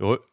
[0.00, 0.24] Heureux.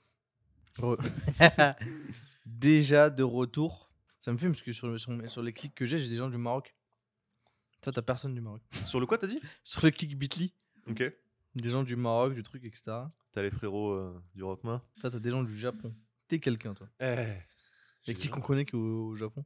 [0.78, 0.98] Re-
[2.46, 3.92] déjà de retour.
[4.20, 6.18] Ça me fume parce que sur, le- sur, sur les clics que j'ai, j'ai des
[6.18, 6.76] gens du Maroc.
[7.82, 8.62] Toi, t'as personne du Maroc.
[8.86, 9.42] Sur le quoi, t'as dit?
[9.64, 10.54] Sur le clic Bitly,
[10.88, 11.04] Ok.
[11.56, 12.84] des gens du Maroc, du truc, etc.
[13.34, 14.82] T'as les frérots euh, du Rockma.
[15.02, 15.92] Toi, t'as des gens du Japon.
[16.30, 16.88] T'es quelqu'un, toi.
[17.02, 17.28] Eh.
[18.08, 19.44] Et qui qu'on connaît qu'au au Japon?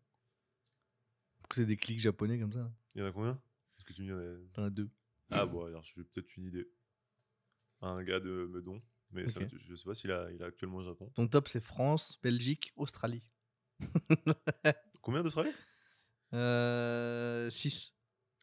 [1.39, 3.41] Pourquoi c'est des clics japonais comme ça Il y en a combien?
[3.75, 4.89] Parce que tu me dis, il y en a- T'en as deux.
[5.31, 6.69] Ah bon, alors j'ai peut-être une idée.
[7.81, 8.79] Un gars de Meudon.
[9.11, 11.09] Mais ça, je sais pas s'il a, il a actuellement au Japon.
[11.15, 13.23] Ton top, c'est France, Belgique, Australie.
[15.01, 15.51] Combien d'Australie?
[16.33, 17.49] Euh.
[17.49, 17.93] 6.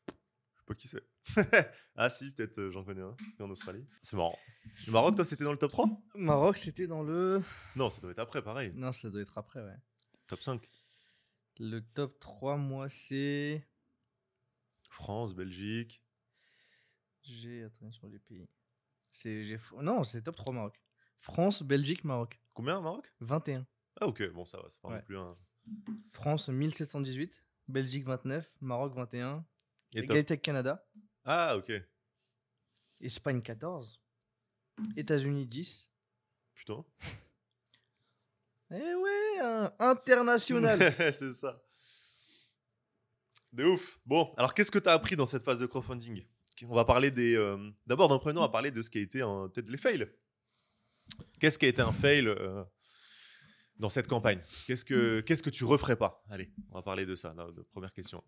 [0.09, 1.03] Je sais pas qui c'est.
[1.97, 3.15] ah si, peut-être euh, j'en connais un.
[3.41, 3.87] En Australie.
[4.03, 4.39] C'est marrant.
[4.87, 7.43] Le Maroc, toi, c'était dans le top 3 Maroc, c'était dans le.
[7.77, 8.73] Non, ça doit être après, pareil.
[8.75, 9.77] Non, ça doit être après, ouais.
[10.27, 10.67] Top 5.
[11.59, 13.67] Le top 3, moi, c'est.
[14.89, 16.03] France, Belgique.
[17.23, 17.65] J'ai.
[17.65, 18.49] Attends, sur les pays.
[19.15, 19.59] C'est.
[19.81, 20.79] Non, c'est top 3 Maroc.
[21.21, 22.39] France, Belgique, Maroc.
[22.53, 23.11] Combien, Maroc?
[23.21, 23.67] 21.
[24.01, 24.97] Ah ok, bon, ça va, c'est pas Ouais.
[24.97, 25.37] non plus un...
[26.13, 27.43] France, 1718.
[27.69, 28.53] Belgique, 29.
[28.61, 29.47] Maroc, 21.
[29.95, 30.87] Et Égalité avec Canada.
[31.25, 31.73] Ah ok.
[33.01, 34.01] Espagne, 14.
[34.97, 35.91] États-Unis, 10.
[36.55, 36.85] Putain.
[38.71, 40.79] Eh ouais, international.
[41.13, 41.63] c'est ça.
[43.53, 44.01] De ouf.
[44.05, 46.27] Bon, alors qu'est-ce que tu as appris dans cette phase de crowdfunding?
[46.63, 47.37] On va parler des.
[47.37, 49.79] euh, D'abord, d'un premier temps, on va parler de ce qui a été peut-être les
[49.79, 50.07] fails.
[51.41, 52.63] Qu'est-ce qui a été un fail euh,
[53.77, 54.41] dans cette campagne?
[54.67, 56.25] Qu'est-ce que Qu'est-ce que tu referais pas?
[56.31, 57.35] Allez, on va parler de ça.
[57.35, 58.23] de première question.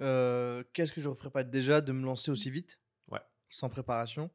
[0.00, 2.80] Euh, Qu'est-ce que je referais pas déjà de me lancer aussi vite?
[3.08, 3.20] Ouais.
[3.50, 4.30] Sans préparation.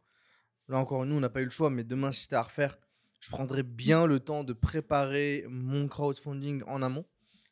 [0.67, 2.77] Là encore, nous, on n'a pas eu le choix, mais demain, si c'était à refaire,
[3.19, 7.05] je prendrais bien le temps de préparer mon crowdfunding en amont,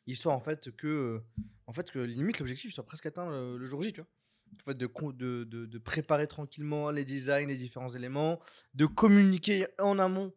[0.06, 1.20] histoire en fait que,
[1.66, 4.10] en fait, que limite l'objectif soit presque atteint le, le jour J, tu vois.
[4.62, 8.40] En fait, de, con- de, de- de préparer tranquillement les designs, les différents éléments,
[8.74, 10.32] de communiquer en amont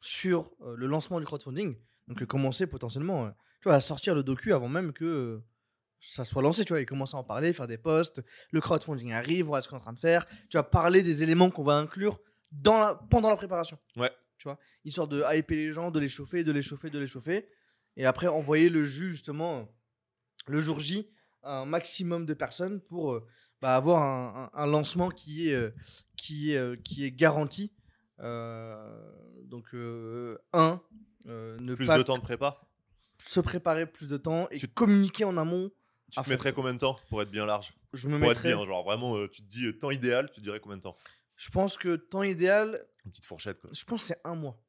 [0.00, 1.76] sur euh, le lancement du crowdfunding.
[2.08, 5.44] Donc, commencer potentiellement, euh, tu vois, à sortir le docu avant même que euh,
[6.00, 8.22] ça soit lancé, tu vois, et commencer à en parler, faire des posts.
[8.50, 10.26] Le crowdfunding arrive, voilà ce qu'on est en train de faire.
[10.50, 12.18] Tu vas parler des éléments qu'on va inclure
[12.50, 13.78] dans la- pendant la préparation.
[13.96, 14.10] Ouais.
[14.38, 17.06] Tu vois, histoire de hyper les gens, de les chauffer, de les chauffer, de les
[17.06, 17.46] chauffer.
[17.96, 19.68] Et après, envoyer le jus, justement,
[20.48, 21.08] le jour J,
[21.42, 23.26] un maximum de personnes pour euh,
[23.60, 25.70] bah, avoir un, un- un lancement qui est, euh,
[26.16, 27.72] qui est, euh, qui est garanti.
[28.18, 30.80] Donc, un,
[31.24, 32.60] ne Plus pas de temps de prépa
[33.18, 35.70] se préparer plus de temps et Tu- communiquer en amont.
[36.10, 37.72] Tu te mettrais combien de temps pour être bien large?
[37.92, 40.58] Je me Pour être mettrais, bien, genre vraiment, tu te dis temps idéal, tu dirais
[40.58, 40.96] combien de temps?
[41.36, 43.70] Je pense que temps idéal, Une petite fourchette, quoi.
[43.72, 44.60] je pense que c'est un mois.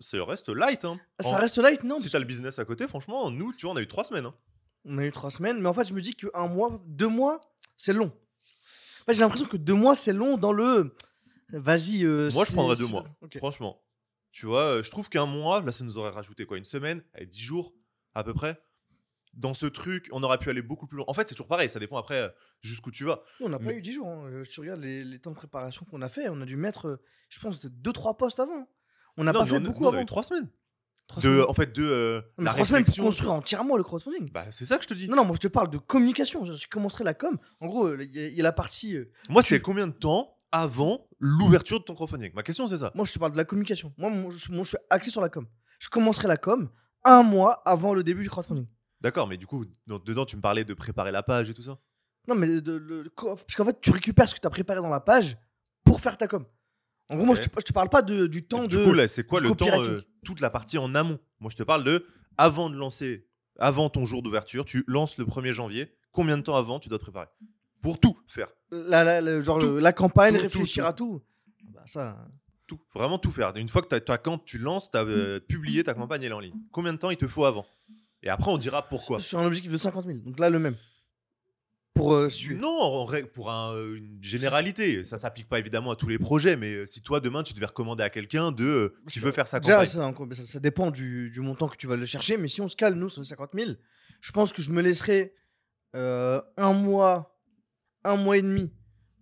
[0.00, 0.98] Ça reste light, hein.
[1.20, 3.74] Ça En- reste light, non Si t'as le business à côté, franchement, nous, tu vois,
[3.74, 4.26] on a eu trois semaines.
[4.26, 4.34] hein.
[4.90, 7.40] On a eu trois semaines, mais en fait, je me dis qu'un mois, deux mois,
[7.76, 8.10] c'est long.
[9.08, 10.94] J'ai l'impression que deux mois, c'est long dans le.
[11.50, 12.04] Vas-y.
[12.04, 13.04] euh, Moi, je prendrais deux mois.
[13.22, 13.38] Ok.
[13.38, 13.82] Franchement.
[14.32, 17.02] Tu vois, euh, je trouve qu'un mois, là, ça nous aurait rajouté quoi Une semaine
[17.14, 17.74] Allez, 10 jours,
[18.14, 18.60] à peu près.
[19.34, 21.06] Dans ce truc, on aurait pu aller beaucoup plus loin.
[21.08, 22.28] En fait, c'est toujours pareil, ça dépend après euh,
[22.60, 23.22] jusqu'où tu vas.
[23.40, 24.06] On n'a pas Mais- eu dix jours.
[24.08, 24.30] hein.
[24.42, 26.86] Je- Tu regardes les, les temps de préparation qu'on a fait, on a dû mettre,
[26.88, 26.96] euh,
[27.30, 28.66] je pense, de deux, trois postes avant.
[29.16, 30.00] On n'a pas fait on, beaucoup on a avant.
[30.02, 30.48] eu trois semaines.
[31.16, 31.42] De.
[31.48, 34.30] En fait, de euh, la trois semaines pour construire entièrement le crowdfunding.
[34.30, 35.08] Bah, c'est ça que je te dis.
[35.08, 36.44] Non, non, moi je te parle de communication.
[36.44, 37.38] Je, je commencerai la com.
[37.60, 38.94] En gros, il y, a- il y a la partie.
[38.96, 42.32] euh, Moi, c'est combien de temps avant l'ouverture de ton crowdfunding?
[42.34, 42.92] Ma question, c'est ça.
[42.94, 43.92] Moi, je te parle de la communication.
[43.96, 45.46] Moi, moi, je, moi, je suis axé sur la com.
[45.78, 46.68] Je commencerai la com
[47.04, 48.66] un mois avant le début du crowdfunding.
[49.00, 51.62] D'accord, mais du coup, dans- dedans, tu me parlais de préparer la page et tout
[51.62, 51.78] ça?
[52.26, 54.80] Non, mais de- le- le- parce qu'en fait, tu récupères ce que tu as préparé
[54.82, 55.38] dans la page
[55.84, 56.44] pour faire ta com.
[57.10, 58.84] En gros, moi, je te, je te parle pas de, du temps du de.
[58.84, 61.18] coup, là, c'est quoi du le temps euh, Toute la partie en amont?
[61.40, 62.04] Moi, je te parle de
[62.36, 63.26] avant de lancer,
[63.58, 65.92] avant ton jour d'ouverture, tu lances le 1er janvier.
[66.12, 67.26] Combien de temps avant tu dois te préparer?
[67.80, 68.48] Pour tout faire.
[68.70, 69.76] la, la- la- genre Tout.
[69.78, 70.88] la campagne, Tout, réfléchir tout.
[70.88, 71.22] à tout.
[71.72, 72.26] Bah, ça.
[72.66, 72.78] Tout.
[72.94, 73.56] Vraiment tout faire.
[73.56, 76.40] Une fois que ta camp, tu lances, tu as publié ta campagne, elle est en
[76.40, 76.54] ligne.
[76.72, 77.64] Combien de temps il te faut avant?
[78.22, 79.20] Et après, on dira pourquoi.
[79.20, 80.18] Sur un objectif de 50 000.
[80.18, 80.74] Donc là, le même.
[81.98, 82.28] Pour euh.
[82.54, 85.04] Non, en règle- pour un, euh, une généralité.
[85.04, 87.66] Ça s'applique pas évidemment à tous les projets, mais euh, si toi, demain, tu devais
[87.66, 89.86] recommander à quelqu'un de euh, Ça- veut faire sa campagne.
[89.86, 92.68] ça, ça, ça dépend du, du montant que tu vas le chercher, mais si on
[92.68, 93.72] se cale, nous, sur les 50 000,
[94.20, 95.34] je pense que je me laisserai
[95.96, 97.38] euh, un mois,
[98.04, 98.72] un mois et demi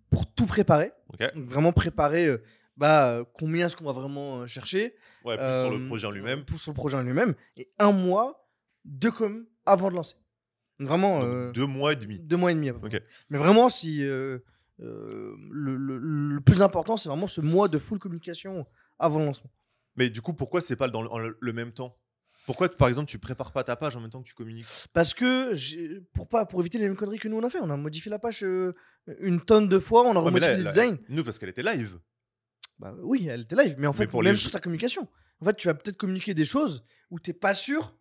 [0.09, 0.91] pour tout préparer.
[1.33, 2.29] Donc, vraiment préparer
[2.75, 4.93] bah, combien est-ce qu'on va vraiment chercher.
[5.25, 6.45] Ouais, plus sur le projet en lui-même.
[6.45, 7.33] Plus sur le projet en lui-même.
[7.57, 8.47] Et un mois
[8.85, 10.15] de com avant de lancer.
[10.79, 12.19] Vraiment, Donc, euh, deux mois et demi.
[12.19, 12.69] deux mois et demi.
[12.69, 12.97] à peu près.
[12.97, 13.03] Ok.
[13.29, 14.39] Mais vraiment, si euh,
[14.81, 18.65] euh, le, le- le plus important, c'est vraiment ce mois de full communication
[18.99, 19.51] avant le lancement.
[19.95, 21.97] Mais du coup, pourquoi c'est pas dans le, en le- le même temps?
[22.45, 24.67] Pourquoi, par exemple, tu prépares pas ta page en même temps que tu communiques?
[24.93, 25.53] Parce que
[26.13, 28.09] pour pas pour éviter les mêmes conneries que nous on a fait, on a modifié
[28.11, 28.73] la page euh,
[29.19, 30.97] une tonne de fois, on a Ouais, mais remodifié là, designs.
[31.09, 31.99] Nous, parce qu'elle était live.
[32.79, 35.07] Bah oui, elle était live, mais en fait, pour même les sur ta communication.
[35.41, 37.96] En fait, tu vas peut-être communiquer des choses où t'es pas sûr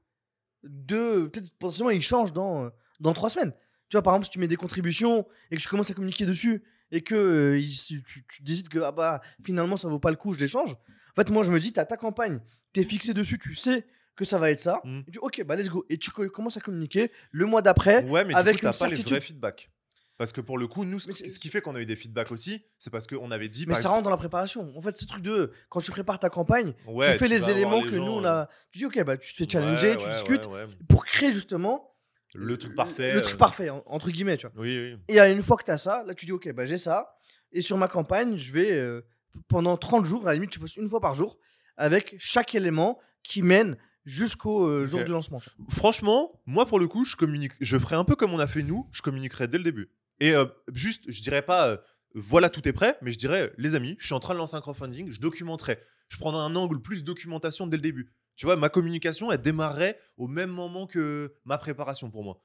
[0.69, 1.27] de.
[1.27, 2.71] Peut-être potentiellement ils changent dans, euh,
[3.01, 3.53] dans trois semaines.
[3.89, 6.27] Tu vois, par exemple, si tu mets des contributions et que tu commences à communiquer
[6.27, 7.63] dessus et que euh,
[8.05, 10.73] tu, tu décides que ah bah, finalement ça vaut pas le coup, je l'échange.
[10.73, 12.41] En fait, moi je me dis, t'as ta campagne,
[12.73, 13.87] t'es fixé dessus, tu sais
[14.17, 14.81] que ça va être ça.
[14.85, 14.99] Mm.
[15.01, 15.85] Et tu dis, ok, bah let's go.
[15.89, 18.05] Et tu co- commences à communiquer le mois d'après.
[18.05, 19.71] Ouais, mais avec du coup, une pas les vrais feedbacks.
[20.19, 22.65] Parce que pour le coup, nous, ce, qui fait qu'on a eu des feedbacks aussi,
[22.79, 23.67] c'est parce qu'on avait dit.
[23.67, 24.73] Mais ça rentre dans la préparation.
[24.77, 27.83] En fait, ce truc de quand tu prépares ta campagne, Ouais, tu fais les éléments
[27.83, 28.49] les que gens, nous on euh, a.
[28.71, 30.49] Tu dis ok, bah tu te fais challenger, ouais, tu ouais, discutes
[30.89, 31.95] pour créer justement
[32.35, 33.13] Le truc parfait.
[33.13, 34.63] Le euh, truc parfait en- entre guillemets, tu vois.
[34.63, 34.99] Oui, oui.
[35.09, 37.19] Et euh, une fois que tu as ça, là tu dis ok, bah j'ai ça.
[37.53, 39.03] Et sur ma campagne, je vais euh,
[39.49, 41.39] pendant 30 jours, à la limite, tu postes une fois par jour
[41.77, 43.77] avec chaque élément qui mène
[44.07, 45.41] jusqu'au euh, jour du lancement.
[45.69, 48.63] Franchement, moi pour le coup, je communique, je ferai un peu comme on a fait
[48.63, 49.91] nous, je communiquerai dès le début.
[50.21, 51.77] Et euh, juste, je dirais pas, euh,
[52.15, 54.57] voilà, tout est prêt, mais je dirais, les amis, je suis en train de lancer
[54.57, 55.79] un crowdfunding, je documenterai.
[56.09, 58.13] Je prendrai un angle plus documentation dès le début.
[58.37, 62.43] Tu vois, ma communication, elle démarrerait au même moment que ma préparation pour moi.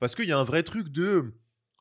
[0.00, 1.32] Parce qu'il y a un vrai truc de,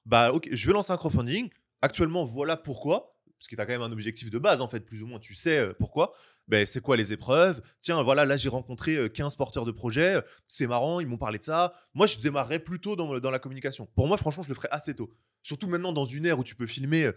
[0.05, 1.49] bah ok, je vais lancer un crowdfunding,
[1.81, 3.12] actuellement, voilà pourquoi,
[3.43, 5.19] parce que tu as quand même un objectif de base, en fait, plus ou moins,
[5.19, 6.13] tu sais euh, pourquoi.
[6.47, 7.61] Ben, c'est quoi les épreuves?
[7.81, 11.39] Tiens, voilà, là j'ai rencontré euh, 15 porteurs de projets, c'est marrant, ils m'ont parlé
[11.39, 11.73] de ça.
[11.93, 13.85] Moi, je démarrerais plutôt dans, dans la communication.
[13.95, 15.13] Pour moi, franchement, je le ferais assez tôt.
[15.41, 17.11] Surtout maintenant, dans une ère où tu peux filmer euh,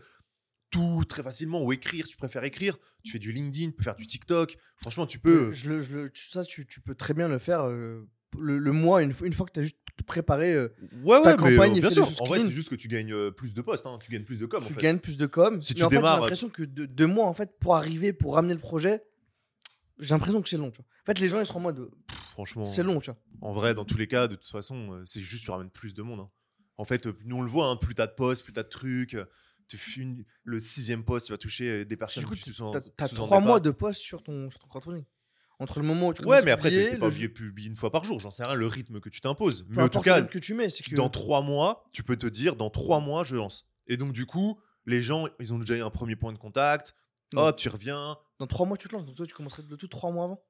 [0.70, 2.76] tout très facilement ou écrire, si tu préfères écrire.
[3.05, 4.56] Tu fais du LinkedIn, tu peux faire du TikTok.
[4.81, 5.50] Franchement, tu peux.
[5.50, 8.05] Euh, Je ça, tu, tu peux très bien le faire euh,
[8.38, 10.53] le, le mois, une, fois- une fois que tu as juste préparé.
[10.55, 10.69] euh,
[11.05, 12.03] Ouais, ta ouais, mais, campagne euh, et bien fais sûr.
[12.05, 14.11] des choses En vrai, c'est juste que tu gagnes euh, plus de postes, hein, tu
[14.11, 14.61] gagnes plus de com.
[14.64, 14.81] tu en fait.
[14.82, 15.61] gagnes plus de com.
[15.61, 18.12] Si Mais tu en fait, j'ai l'impression que de- deux mois, en fait, pour arriver,
[18.12, 19.03] pour ramener le projet,
[19.99, 20.70] j'ai l'impression que c'est long.
[20.70, 20.87] Tu vois.
[21.03, 21.91] En fait, les gens, ils seront en mode, euh,
[22.32, 23.20] Franchement, c'est long, tu vois.
[23.41, 25.94] en vrai, dans tous les cas, de toute façon, euh, c'est juste tu ramènes plus
[25.94, 26.20] de monde.
[26.20, 26.31] hein.
[26.79, 28.69] En fait, euh, nous on le voit, hein, plus t'as de postes, plus t'as de
[28.69, 29.14] trucs.
[29.14, 29.25] euh,
[29.69, 32.52] tu une- le sixième poste, tu vas toucher euh, des personnes Du coup, qui tu
[32.52, 32.70] sont
[33.14, 35.05] trois mois de poste sur ton, sur ton crowdfunding.
[35.58, 37.70] Entre le moment où tu Ouais, commences mais à après, t'es pas obligé de publier
[37.70, 38.20] une fois par jour.
[38.20, 39.64] J'en sais rien, le rythme que tu t'imposes.
[39.70, 42.56] Mais en tout cas, que tu mets, que dans trois mois, tu peux te dire,
[42.56, 43.67] dans trois mois, je lance.
[43.87, 46.94] Et donc, du coup, les gens, ils ont déjà eu un premier point de contact.
[47.35, 48.17] Hop, tu reviens.
[48.38, 49.05] dans trois mois tu te lances.
[49.06, 50.43] Donc toi, tu commencerais le tout trois mois avant?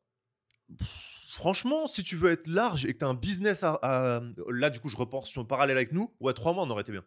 [1.29, 4.71] Franchement, si tu veux être large et que tu as un business à, à- Là,
[4.71, 6.15] du coup, je repense sur le parallèle avec nous.
[6.21, 7.05] Ouais, trois mois, on aurait été bien.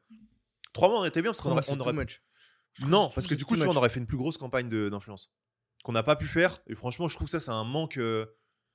[0.74, 1.64] Trois mois, on aurait été bien parce qu'on aurait.
[1.70, 1.94] on aurait-
[2.86, 5.32] Non, parce que du coup, tu on aurait fait une plus grosse campagne d'influence
[5.84, 6.62] qu'on n'a pas pu faire.
[6.68, 7.98] Et franchement, je trouve que ça, c'est un manque.
[7.98, 8.26] euh,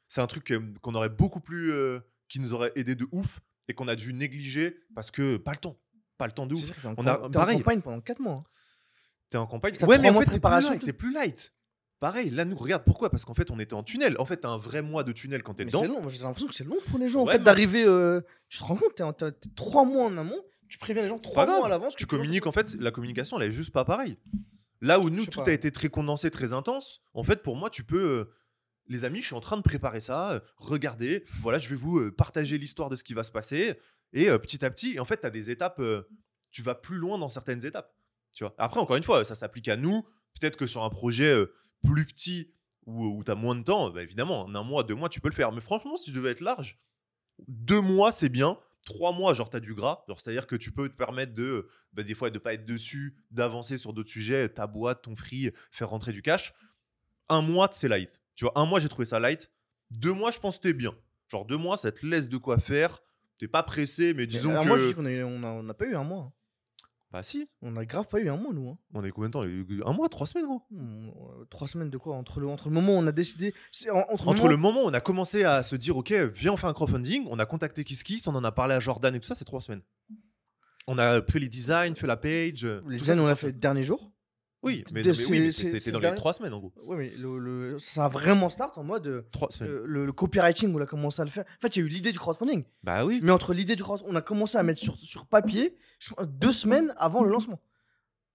[0.09, 1.73] c'est un truc euh, qu'on aurait beaucoup plus.
[1.73, 5.53] euh, qui nous aurait aidé de ouf et qu'on a dû négliger parce que pas
[5.53, 5.79] le temps.
[6.17, 6.71] Pas le temps de ouf.
[6.73, 7.59] Que en On a- t'es en pareil.
[7.59, 8.33] campagne pendant 4 mois.
[8.35, 8.45] hein.
[9.29, 9.75] T'es en campagne.
[9.75, 10.81] T'as Ouais, trois mais en fait, de t'es plus préparation, light.
[10.81, 10.87] tout.
[10.87, 11.55] T'es plus light.
[12.01, 13.11] Pareil, là, nous, regarde pourquoi?
[13.11, 14.17] Parce qu'en fait, on était en tunnel.
[14.19, 15.81] En fait, t'as un vrai mois de tunnel quand t'es Mais dedans.
[15.83, 16.01] c'est long.
[16.03, 17.23] Moi, j'ai l'impression que c'est long pour les gens.
[17.23, 17.85] en Ouais, fait, mais- d'arriver.
[17.85, 20.41] euh, Tu te rends compte, t'es en- t'es t'es trois mois en amont.
[20.69, 21.59] Tu préviens les gens trois grave.
[21.59, 21.95] mois à l'avance.
[21.95, 24.19] que Tu communiques, en fait, la communication, elle est juste pas pareille.
[24.85, 25.51] Là où nous, tout pas.
[25.51, 28.05] a été très condensé, très intense, en fait, pour moi, tu peux.
[28.05, 28.25] euh,
[28.87, 30.33] les amis, je suis en train de préparer ça.
[30.33, 33.79] euh, regardez, voilà, je vais vous euh, partager l'histoire de ce qui va se passer.
[34.13, 35.81] Et euh, petit à petit, et en fait, tu as des étapes.
[35.81, 36.03] euh,
[36.51, 37.93] tu vas plus loin dans certaines étapes.
[38.33, 38.55] Tu vois.
[38.59, 40.03] Après, encore une fois, ça s'applique à nous.
[40.39, 41.53] Peut-être que sur un projet euh,
[41.83, 42.53] plus petit
[42.87, 45.29] où, tu as moins de temps, bah, évidemment, en un mois, deux mois, tu peux
[45.29, 45.51] le faire.
[45.51, 46.79] Mais franchement, si je devais être large,
[47.49, 48.59] deux mois, c'est bien.
[48.85, 50.05] Trois mois, genre, tu as du gras.
[50.17, 53.79] C'est-à-dire que tu peux te permettre de, bah, des fois, de pas être dessus, d'avancer
[53.79, 56.53] sur d'autres sujets, ta boîte, ton free, faire rentrer du cash.
[57.29, 58.21] Un mois, c'est light.
[58.35, 59.51] Tu vois, un mois, j'ai trouvé ça light.
[59.91, 60.95] Deux mois, je pense que t'es bien.
[61.29, 63.03] Genre, deux mois, ça te laisse de quoi faire.
[63.39, 64.69] T'es pas pressé, mais Mais disons alors que.
[64.69, 66.33] Moi, je dis qu'on a, eu- on a, on a pas eu un mois.
[67.15, 67.49] Bah, si.
[67.63, 68.69] On a grave pas eu un mois, nous.
[68.71, 68.79] hein.
[68.93, 69.45] On est combien de temps?
[69.89, 70.63] Un mois, trois semaines, gros.
[70.73, 72.17] Hmm, euh, Trois semaines de quoi?
[72.17, 73.55] Entre le, entre le moment où on a décidé.
[73.71, 74.73] c'est en- Entre, Entre le le moment.
[74.81, 77.39] moment où on a commencé à se dire, ok, viens, on fait un crowdfunding, on
[77.39, 79.83] a contacté KissKiss, on en a parlé à Jordan et tout ça, c'est trois semaines.
[80.89, 82.65] On a fait les designs, fait la page.
[82.65, 83.61] euh, Les tout ça, designs, c'est on l'a trois fait le semaines.
[83.61, 84.11] dernier jour.
[84.65, 86.73] Oui, mais, oui, c'était dans les trois semaines, en gros.
[86.87, 89.07] Ouais, mais le, le- ça a vraiment start en mode.
[89.07, 89.71] euh, Trois semaines.
[89.71, 91.45] le, le- le copywriting, où on a commencé à le faire.
[91.45, 92.65] En fait, il y a eu l'idée du crowdfunding.
[92.83, 93.21] Bah oui.
[93.23, 95.77] Mais entre l'idée du crowdfunding, on a commencé à mettre sur, sur papier
[96.27, 97.61] deux semaines avant le lancement.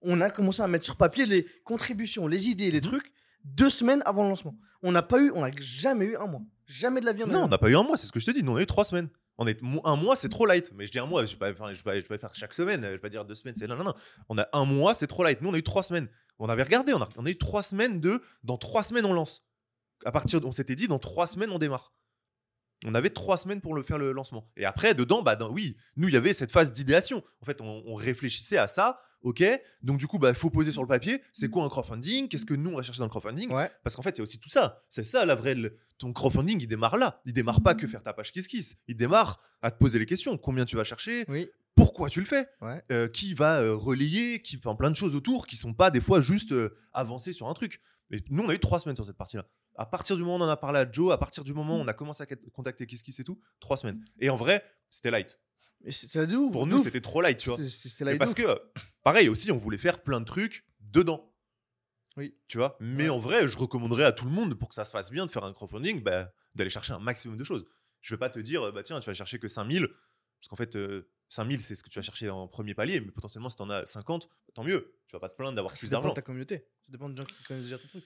[0.02, 2.74] On a commencé à mettre sur papier les contributions, les idées, Mhm.
[2.74, 3.12] les trucs
[3.44, 4.56] deux semaines avant le lancement.
[4.82, 6.42] On n'a pas eu, on n'a jamais eu un mois.
[6.68, 7.24] Jamais de la vie.
[7.24, 8.44] on Non, on n'a pas eu un mois, c'est ce que je te dis.
[8.44, 9.10] Nous, on a eu trois semaines.
[9.42, 10.72] On est, un mois, c'est trop light.
[10.76, 12.84] Mais je dis un mois, je ne vais, pas- faire chaque semaine.
[12.84, 13.94] Je vais pas dire deux semaines, c'est non, non, non.
[14.28, 15.42] On a un mois, c'est trop light.
[15.42, 16.10] Nous, on a eu trois semaines.
[16.40, 18.22] On avait regardé, on a, eu trois semaines de.
[18.44, 19.48] Dans trois semaines, on lance.
[20.06, 21.94] À partir, on s'était dit, dans trois semaines, on démarre.
[22.86, 24.50] On avait trois semaines pour le faire le lancement.
[24.58, 27.24] Et après, dedans, bah, oui, nous, il y avait cette phase d'idéation.
[27.42, 29.02] En fait, on réfléchissait à ça.
[29.22, 29.44] Ok,
[29.82, 31.22] donc du coup, il faut poser sur le papier.
[31.34, 32.30] C'est quoi un crowdfunding?
[32.30, 33.52] Qu'est-ce que nous on va chercher dans le crowdfunding?
[33.52, 33.70] Ouais.
[33.84, 34.82] parce qu'en fait, il y a aussi tout ça.
[34.90, 35.56] C'est ça la vraie.
[35.98, 37.22] Ton crowdfunding, il démarre là.
[37.26, 38.78] Il démarre pas que faire ta page Kiss Kiss.
[38.88, 40.38] Il démarre à te poser les questions.
[40.38, 41.26] Combien tu vas chercher?
[41.28, 41.50] Oui.
[41.76, 42.48] Pourquoi tu le fais?
[42.62, 42.82] Ouais.
[42.92, 44.42] euh, Qui va euh, relayer?
[44.42, 47.48] Qui, enfin, Plein de choses autour qui sont pas des fois juste euh, avancer sur
[47.50, 47.82] un truc.
[48.12, 49.46] Et nous, on a eu trois semaines sur cette partie-là.
[49.76, 51.78] À partir du moment où on en a parlé à Joe, à partir du moment
[51.78, 54.04] où on a commencé à contacter Kiss Kiss et tout, trois semaines.
[54.20, 55.40] Et en vrai, c'était light.
[55.82, 56.52] Mais c'est c'est la de ouf.
[56.52, 57.58] Pour nous, c'était trop light, tu vois.
[57.70, 58.44] C'était Mais parce que,
[59.04, 61.34] pareil aussi, on voulait faire plein de trucs dedans.
[62.18, 62.36] Oui.
[62.48, 62.76] Tu vois?
[62.82, 63.10] Mais Ouais.
[63.10, 65.32] en vrai, je recommanderais à tout le monde, pour que ça se fasse bien, de
[65.32, 67.66] faire un crowdfunding, bah, d'aller chercher un maximum de choses.
[68.02, 70.76] Je vais pas te dire, bah tiens, tu vas chercher que 5000, parce qu'en fait,
[70.76, 73.62] euh, 5000, c'est ce que tu vas chercher en premier palier, mais potentiellement, si tu
[73.62, 74.96] en as 50, tant mieux.
[75.08, 76.10] Tu vas pas te plaindre d'avoir Ça plus dépend d'argent.
[76.10, 76.58] de ta communauté.
[76.58, 78.04] Ça dépend de gens qui connaissent déjà ton truc.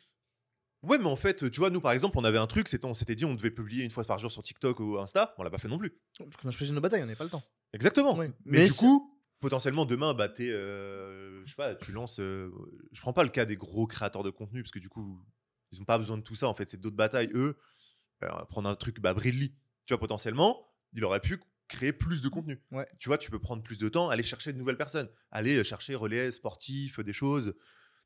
[0.84, 2.94] Ouais, mais en fait, tu vois, nous, par exemple, on avait un truc, c'était, on
[2.94, 5.50] s'était dit, on devait publier une fois par jour sur TikTok ou Insta, on l'a
[5.50, 5.98] pas fait non plus.
[6.18, 7.44] Parce qu'on a choisi nos batailles, on n'avait pas le temps.
[7.72, 8.18] Exactement.
[8.18, 8.28] Oui.
[8.46, 12.20] Mais, du coup, potentiellement demain, bah, t'es, euh, je sais pas, tu lances.
[12.20, 12.52] euh,
[12.92, 15.24] je prends pas le cas des gros créateurs de contenu parce que du coup,
[15.72, 16.48] ils ont pas besoin de tout ça.
[16.48, 17.32] En fait, c'est d'autres batailles.
[17.34, 17.58] Eux,
[18.24, 19.54] euh, prendre un truc, bah, Bridley.
[19.86, 22.62] Tu vois, potentiellement, il aurait pu créer plus de contenu.
[22.72, 22.88] Ouais.
[23.00, 25.64] Tu vois, tu peux prendre plus de temps, aller chercher de nouvelles personnes, aller euh,
[25.64, 27.56] chercher relais sportifs, des choses,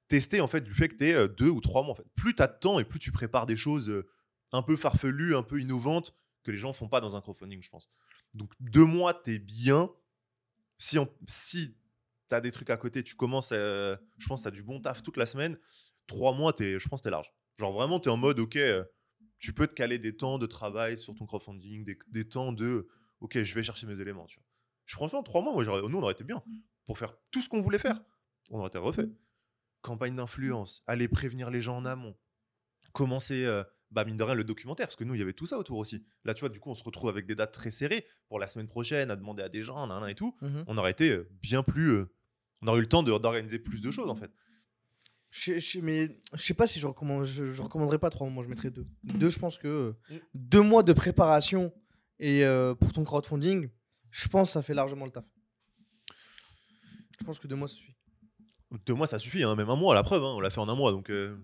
[0.08, 1.92] tester en fait du fait que t'es euh, deux ou trois mois.
[1.94, 4.08] En fait, plus t'as de temps et plus tu prépares des choses euh,
[4.52, 7.70] un peu farfelues, un peu innovantes que les gens font pas dans un crowdfunding, je
[7.70, 7.90] pense.
[8.34, 9.90] Donc deux mois, t'es bien.
[10.78, 10.98] Si,
[11.28, 11.76] si
[12.30, 15.18] t'as des trucs à côté, tu commences, à- je pense, t'as du bon taf toute
[15.18, 15.58] la semaine.
[16.06, 17.34] Trois mois, t'es, je pense, t'es large.
[17.58, 18.84] Genre vraiment, t'es en mode, ok, euh,
[19.40, 22.88] tu peux te caler des temps de travail sur ton crowdfunding, des, des temps de,
[23.20, 24.26] ok, je vais chercher mes éléments.
[24.28, 24.46] Tu vois.
[24.86, 26.42] Je, franchement, trois mois, moi, j'aurais- nous, on aurait été bien
[26.86, 28.02] pour faire tout ce qu'on voulait faire.
[28.50, 29.10] On aurait été refait.
[29.82, 32.16] Campagne d'influence, aller prévenir les gens en amont,
[32.94, 35.46] commencer, euh, bah, mine de rien, le documentaire, parce que nous, il y avait tout
[35.46, 36.04] ça autour aussi.
[36.26, 38.48] Là, tu vois, du coup, on se retrouve avec des dates très serrées pour la
[38.48, 40.36] semaine prochaine, à demander à des gens, nan, nan, et tout.
[40.42, 40.64] Mhm.
[40.68, 41.90] On aurait été euh, bien plus.
[41.92, 42.06] euh,
[42.62, 44.32] on aurait eu le temps d'organiser plus de choses, en fait.
[45.30, 47.24] Je, je- mais je sais pas si je recommande.
[47.26, 48.88] Je, je recommanderais pas trois mois, je mettrais deux.
[49.04, 50.18] Deux, je pense que euh, Mm.
[50.34, 51.72] deux mois de préparation
[52.20, 52.44] et
[52.80, 53.70] pour ton crowdfunding,
[54.10, 55.26] je pense que ça fait largement le taf.
[57.20, 57.96] Je pense que deux mois ça suffit.
[58.86, 60.68] Deux mois, ça suffit, hein, même un mois, la preuve, hein, on l'a fait en
[60.70, 61.10] un mois, donc.
[61.10, 61.38] euh,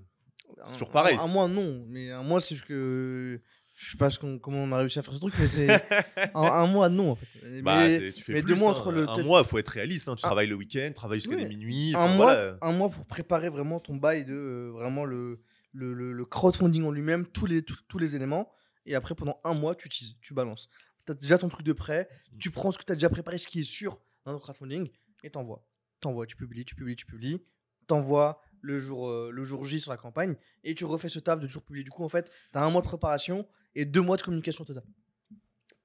[0.65, 3.39] C'est Un- toujours pareil, Un, un c'est- mois non, mais un mois c'est juste que
[3.75, 4.09] je sais pas
[4.41, 5.67] comment on a réussi à faire ce truc, mais c'est
[6.35, 7.61] un, un mois non en fait.
[7.63, 8.73] bah, mais c'est- tu fais mais plus, deux mois hein.
[8.73, 10.07] entre le Un mois, il faut être réaliste.
[10.09, 11.93] hein, Tu Un- travailles le week-end, tu travailles jusqu'à minuit.
[11.95, 12.57] un mois, voilà.
[12.61, 16.83] un mois pour préparer vraiment ton bail de euh, vraiment le, le, le- le crowdfunding
[16.85, 18.51] en lui-même, tous les, tous, tous les éléments.
[18.85, 20.69] Et après, pendant un mois, tu utilises, tu balances.
[21.07, 22.37] Tu as déjà ton truc de prêt, Mm.
[22.37, 24.89] tu prends ce que tu as déjà préparé, ce qui est sûr dans ton crowdfunding,
[25.23, 25.65] et t'envoies.
[26.03, 27.41] T'envoies, tu publies, tu publies, tu publies.
[27.87, 31.39] T'envoies le jour, euh, le jour J sur la campagne, et tu refais ce taf
[31.39, 31.83] de toujours publier.
[31.83, 34.63] Du coup, en fait, tu as un mois de préparation et deux mois de communication
[34.63, 34.85] totale.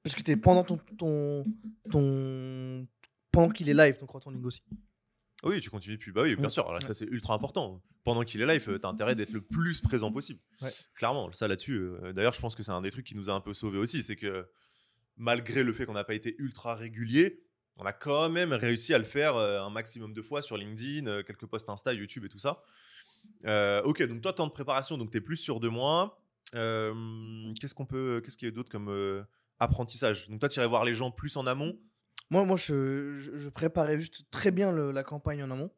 [0.02, 0.76] Parce que tu es pendant ton.
[0.96, 1.44] ton,
[1.90, 2.86] ton
[3.32, 4.62] pendant qu'il est live, ton crowdfunding aussi.
[5.44, 6.12] Oui, tu continues depuis.
[6.12, 6.68] Bah oui, bien sûr.
[6.68, 6.82] Alors.
[6.82, 7.82] Ça, c'est ultra important.
[8.04, 10.40] Pendant qu'il est live, tu as intérêt d'être le plus présent possible.
[10.62, 10.70] Ouais.
[10.94, 11.74] Clairement, ça là-dessus.
[11.78, 13.78] euh, D'ailleurs, je pense que c'est un des trucs qui nous a un peu sauvés
[13.78, 14.02] aussi.
[14.02, 14.48] C'est que
[15.16, 17.42] malgré le fait qu'on n'a pas été ultra régulier,
[17.78, 21.06] on a quand même réussi à le faire euh, un maximum de fois sur LinkedIn,
[21.06, 22.62] euh, quelques posts Insta, YouTube et tout ça.
[23.44, 26.20] Euh, ok, donc toi, temps de préparation, donc tu es plus sur deux mois.
[26.54, 26.94] Euh,
[27.60, 29.22] qu'est-ce qu'on peut, qu'est-ce qu'il y a d'autre comme euh,
[29.60, 30.28] apprentissage?
[30.28, 31.78] Donc toi, tu irais voir les gens plus en amont?
[32.30, 35.70] Moi, moi je, je, je préparais juste très bien le- la campagne en amont.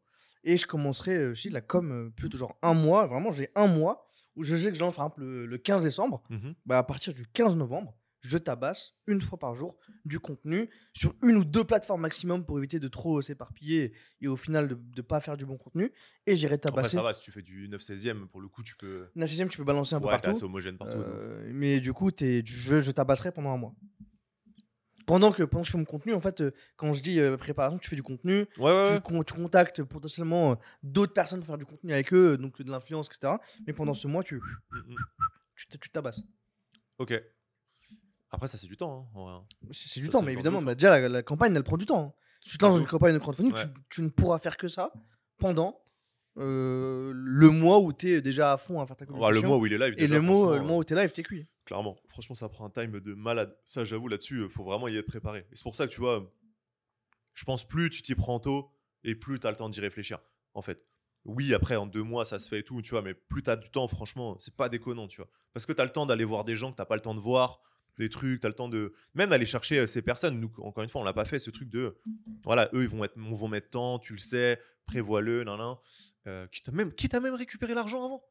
[0.42, 3.06] Et je commencerai, je dis, la com plutôt genre un mois.
[3.06, 5.82] Vraiment, j'ai un mois où je sais que je lance par exemple le, le 15
[5.84, 6.22] décembre.
[6.30, 6.52] Mhm.
[6.64, 11.14] Bah, à partir du 15 novembre, je tabasse une fois par jour du contenu sur
[11.22, 15.02] une ou deux plateformes maximum pour éviter de trop s'éparpiller et au final de ne
[15.02, 15.92] pas faire du bon contenu.
[16.26, 16.96] Et j'irai Après, tabasser.
[16.96, 19.08] ça va, si tu fais du 9-16e, pour le coup, tu peux.
[19.16, 20.30] 9 tu peux balancer un peu Ouais, t'es partout.
[20.36, 20.98] assez homogène partout.
[20.98, 23.74] Euh, mais du coup, t'es- je, je tabasserai pendant un mois.
[25.06, 27.36] Pendant que, pendant que je fais mon contenu, en fait, euh, quand je dis euh,
[27.36, 29.00] préparation, tu fais du contenu, Ouais, ouais, tu, ouais.
[29.02, 33.08] con- tu contactes potentiellement d'autres personnes pour faire du contenu avec eux, donc de l'influence,
[33.08, 33.34] etc.
[33.66, 34.96] Mais pendant ce mois, tu, Mm, mm.
[35.56, 36.22] tu, tu tabasses.
[36.98, 37.20] Ok.
[38.30, 39.10] Après, ça, c'est du temps.
[39.16, 39.72] hein, vrai.
[39.72, 41.86] C'est du Ça, temps, mais le évidemment, bah, déjà, la, la campagne, elle prend du
[41.86, 42.04] temps.
[42.04, 42.12] hein.
[42.42, 43.64] Si tu te lances dans une campagne de crowdfunding, Ouais.
[43.64, 44.92] tu, tu ne pourras faire que ça
[45.38, 45.78] pendant
[46.38, 49.48] euh, le mois où tu es déjà à fond à faire ta Ouais, le communication.
[49.48, 49.94] mois où il est live.
[49.98, 51.46] et déjà, le, mois, le mois où tu es live, t'es cuit.
[51.64, 51.96] Clairement.
[52.08, 53.56] Franchement, ça prend un time de malade.
[53.66, 55.40] Ça, j'avoue, là-dessus, il faut vraiment y être préparé.
[55.50, 56.32] Et c'est pour ça que tu vois,
[57.34, 58.70] je pense plus tu t'y prends tôt
[59.04, 60.18] et plus tu as le temps d'y réfléchir.
[60.54, 60.86] En fait.
[61.26, 63.50] Oui, après, en deux mois, ça se fait et tout, tu vois, mais plus tu
[63.50, 65.28] as du temps, franchement, c'est pas déconnant, tu vois.
[65.52, 67.14] Parce que tu as le temps d'aller voir des gens que tu pas le temps
[67.14, 67.60] de voir,
[67.98, 68.92] des trucs, tu as le temps de.
[69.14, 70.40] Même aller chercher euh, ces personnes.
[70.40, 71.96] Nous, encore une fois, on l'a pas fait, ce truc de.
[72.44, 75.76] Voilà, eux, ils vont, être, vont mettre temps, tu le sais, prévois-le, nan, nan.
[76.26, 78.24] Euh, quitte, à même, quitte à même récupérer l'argent avant.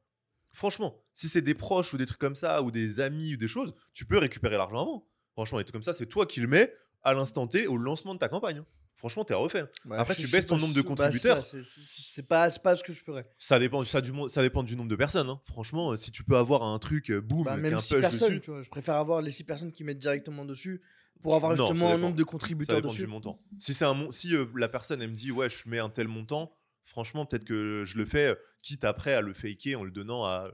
[0.52, 3.48] Franchement, si c'est des proches ou des trucs comme ça, ou des amis ou des
[3.48, 5.08] choses, tu peux récupérer l'argent avant.
[5.34, 6.74] Franchement, et tout comme ça, c'est toi qui le mets
[7.04, 8.64] à l'instant T au lancement de ta campagne.
[9.00, 9.62] Franchement, t'es refait.
[9.62, 9.70] hein.
[9.86, 11.44] Bah, Après, je- tu baisses ton nombre de bah, contributeurs.
[11.44, 13.26] ça, c'est- pas, pas ce que je ferais.
[13.38, 15.30] Ça dépend, ça, du, ça dépend du nombre de personnes.
[15.30, 15.40] hein.
[15.46, 18.02] Franchement, euh, si tu peux avoir un truc, euh, boum, Bah, même un 6 push
[18.02, 18.62] personnes, dessus, tu vois.
[18.62, 20.82] Je préfère avoir les 6 personnes qui mettent directement dessus
[21.22, 22.02] pour avoir Non, ça justement un dépend.
[22.08, 23.02] nombre de ça contributeurs dépend dessus.
[23.02, 23.42] du montant.
[23.58, 26.08] Si, c'est un si euh, la personne, elle me dit, ouais, je mets un tel
[26.10, 26.52] montant,
[26.84, 30.50] franchement, peut-être que je le fais, quitte après à le faker en le donnant à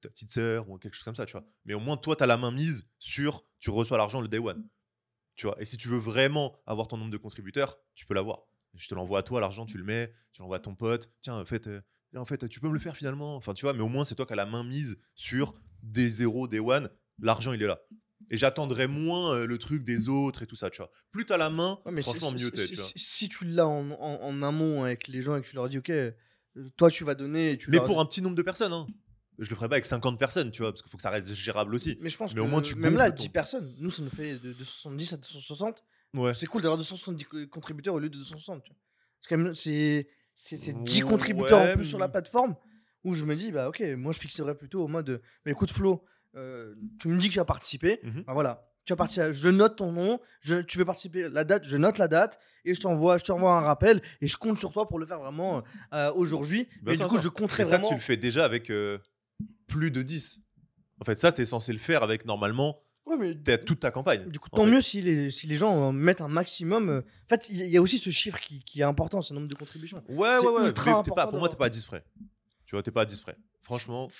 [0.00, 1.44] ta petite sœur ou quelque chose comme ça, tu vois.
[1.64, 4.38] Mais au moins, toi, tu as la main mise sur tu reçois l'argent le day
[4.38, 4.64] one.
[5.38, 5.56] Tu vois.
[5.60, 8.40] Et si tu veux vraiment avoir ton nombre de contributeurs, tu peux l'avoir.
[8.74, 11.10] Je te l'envoie à toi, l'argent, tu le mets, tu l'envoies à ton pote.
[11.20, 11.80] Tiens, en fait, euh,
[12.16, 13.36] en fait, tu peux me le faire finalement.
[13.36, 16.08] Enfin, tu vois, mais au moins, c'est toi qui as la main mise sur des
[16.10, 16.90] zéros, des one.
[17.22, 17.80] L'argent, il est là.
[18.30, 20.90] Et j'attendrai moins euh, le truc des autres et tout ça, tu vois.
[21.12, 24.42] Plus t'as la main, Ouais, mais franchement, mieux t'es, si- tu l'as en, en- en
[24.42, 26.10] amont avec les gens et que tu leur dis, ok, euh,
[26.76, 27.52] toi tu vas donner.
[27.52, 28.86] Et tu Mais leur pour un petit nombre de personnes, hein.
[29.38, 31.32] Je le ferai pas avec 50 personnes, tu vois, parce qu'il faut que ça reste
[31.32, 31.96] gérable aussi.
[32.00, 33.90] Mais je pense mais que au moins, tu même là, gonfles ton- 10 personnes, nous
[33.90, 35.84] ça nous fait de 270 à 260.
[36.14, 36.34] Ouais.
[36.34, 38.64] C'est cool d'avoir 270 co- contributeurs au lieu de 260.
[38.64, 38.78] tu vois.
[39.20, 42.54] C'est quand même c'est c'est c'est 10 Ouais, contributeurs en plus sur la mais- plateforme
[43.04, 46.04] où je me dis bah ok, moi je fixerais plutôt au mode bah, écoute Flo,
[46.36, 48.24] euh, tu me dis que tu vas participer, Mhm.
[48.26, 51.64] bah voilà, tu vas participer, je note ton nom, je, tu veux participer la date,
[51.66, 54.72] je note la date et je t'envoie je t'envoie un rappel et je compte sur
[54.72, 56.68] toi pour le faire vraiment euh, aujourd'hui.
[56.86, 57.22] Et sûr, du coup ça.
[57.22, 57.88] je compterai Et ça, vraiment.
[57.88, 58.98] tu le fais déjà avec euh,
[59.68, 60.40] plus de 10.
[61.00, 64.28] En fait, ça, tu es censé le faire avec normalement Ouais, mais toute ta campagne.
[64.28, 64.70] Du coup, tant fait.
[64.70, 66.90] mieux si les, si les gens mettent un maximum.
[66.90, 69.40] euh, En fait, il y, a aussi ce chiffre qui, qui est important, c'est le
[69.40, 70.02] nombre de contributions.
[70.10, 70.72] Ouais, ouais, ouais.
[71.14, 72.04] pas, pour moi, t'es pas à 10 près.
[72.66, 73.36] Tu vois, t'es pas à 10 près.
[73.62, 74.10] Franchement,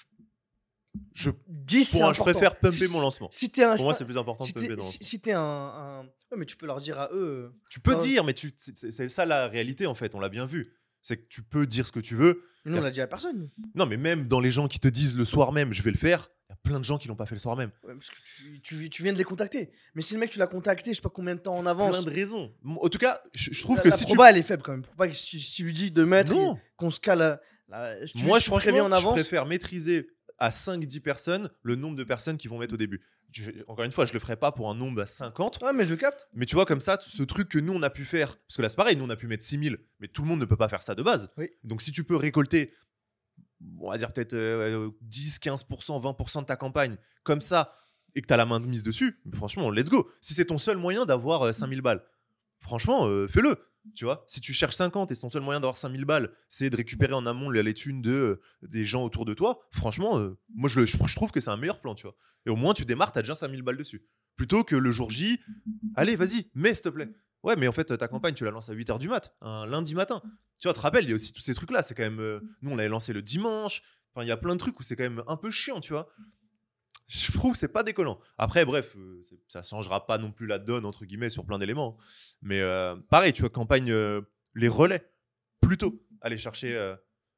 [1.12, 3.28] je, 10, c'est pour un- je préfère pumper Si- mon lancement.
[3.30, 3.76] Si un.
[3.76, 5.06] Pour moi, c'est plus important si de pumper dans le si- lancement.
[5.06, 7.52] si t'es un, un- Ouais, mais tu peux leur dire à eux.
[7.70, 10.74] Tu peux dire, mais c'est ça la réalité en fait, on l'a bien vu.
[11.02, 12.42] C'est que tu peux dire ce que tu veux.
[12.64, 13.50] Mais nous, on l'a dit à personne.
[13.74, 15.96] Non, mais même dans les gens qui te disent le soir même, je vais le
[15.96, 17.70] faire, il y a plein de gens qui l'ont pas fait le soir même.
[17.84, 19.70] Ouais, parce que tu, tu- tu viens de les contacter.
[19.94, 21.70] Mais si le mec, tu l'as contacté, je sais pas combien de temps en Plein
[21.70, 22.04] avance.
[22.04, 22.52] de raisons.
[22.64, 24.72] En tout cas, je, je trouve la, que la si proba, elle est faible quand
[24.72, 24.84] même.
[24.84, 26.08] Faut pas que si, si tu lui dis de tu.
[26.08, 27.22] mettre, Non, qu'on se cale.
[27.22, 29.14] à- si tu moi je, préviens franchement, en je avance.
[29.14, 33.00] préfère maîtriser à 5-10 personnes le nombre de personnes qui vont mettre au début.
[33.32, 35.60] Je- encore une fois, je le ferai pas pour un nombre à 50.
[35.62, 36.28] Ouais, mais je capte.
[36.32, 38.62] Mais tu vois, comme ça, ce truc que nous, on a pu faire, parce que
[38.62, 40.56] là, c'est pareil, nous, on a pu mettre 6000, mais tout le monde ne peut
[40.56, 41.30] pas faire ça de base.
[41.36, 41.50] Oui.
[41.64, 42.72] Donc, si tu peux récolter,
[43.80, 47.74] on va dire peut-être euh, 10, 15%, 20% de ta campagne, comme ça,
[48.14, 50.10] et que tu as la main de mise dessus, franchement, let's go.
[50.20, 52.02] Si c'est ton seul moyen d'avoir euh, 5000 balles,
[52.60, 53.56] franchement, euh, fais-le.
[53.94, 56.76] Tu vois, si tu cherches 50 et ton seul moyen d'avoir 5000 balles, c'est de
[56.76, 60.68] récupérer en amont les thunes de, euh, des gens autour de toi, franchement, euh, moi,
[60.68, 62.16] je, je, trouve que c'est un meilleur plan, tu vois.
[62.46, 64.06] Et au moins, tu démarres, tu as déjà 5000 balles dessus.
[64.36, 65.40] Plutôt que le jour J,
[65.96, 67.08] allez, vas-y, mets, s'il te plaît.
[67.42, 69.94] Ouais, mais en fait, ta campagne, tu la lances à 8h du mat, un lundi
[69.94, 70.22] matin.
[70.58, 71.82] Tu vois, te rappelles, il y a aussi tous ces trucs-là.
[71.82, 72.20] C'est quand même.
[72.20, 73.82] euh, nous, on l'avait lancé le dimanche.
[74.12, 75.92] Enfin, il y a plein de trucs où c'est quand même un peu chiant, tu
[75.92, 76.08] vois.
[77.08, 78.20] Je trouve que c'est pas décollant.
[78.36, 81.96] Après, bref, euh, ça changera pas non plus la donne, entre guillemets, sur plein d'éléments.
[82.42, 84.20] Mais euh, pareil, tu vois, campagne, euh,
[84.54, 85.10] les relais,
[85.60, 86.04] plutôt.
[86.20, 86.76] Aller chercher.
[86.76, 86.94] euh,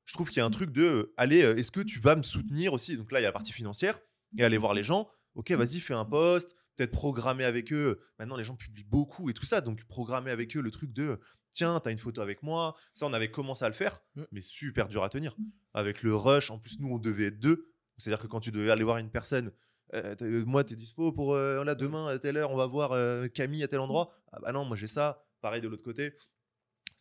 [0.06, 1.14] je trouve qu'il y a un truc de.
[1.16, 2.96] allez, est-ce que tu vas me soutenir aussi?
[2.96, 3.98] Donc là, il y a la partie financière.
[4.38, 5.08] Et aller voir les gens.
[5.34, 6.56] Ok, vas-y, fais un post.
[6.76, 8.00] Peut-être programmer avec eux.
[8.18, 9.60] Maintenant, les gens publient beaucoup et tout ça.
[9.60, 11.20] Donc, programmer avec eux le truc de.
[11.52, 12.76] Tiens, t'as une photo avec moi.
[12.94, 14.22] Ça, on avait commencé à le faire, Mm.
[14.32, 15.36] mais super dur à tenir.
[15.74, 17.69] Avec le rush, en plus, nous, on devait être deux.
[18.00, 19.52] C'est-à-dire que quand tu devais aller voir une personne,
[19.94, 22.92] euh, euh, moi, t'es dispo pour euh, là, demain à telle heure, on va voir
[22.92, 24.12] euh, Camille à tel endroit?
[24.32, 25.24] Ah bah non, moi j'ai ça.
[25.40, 26.14] Pareil de l'autre côté.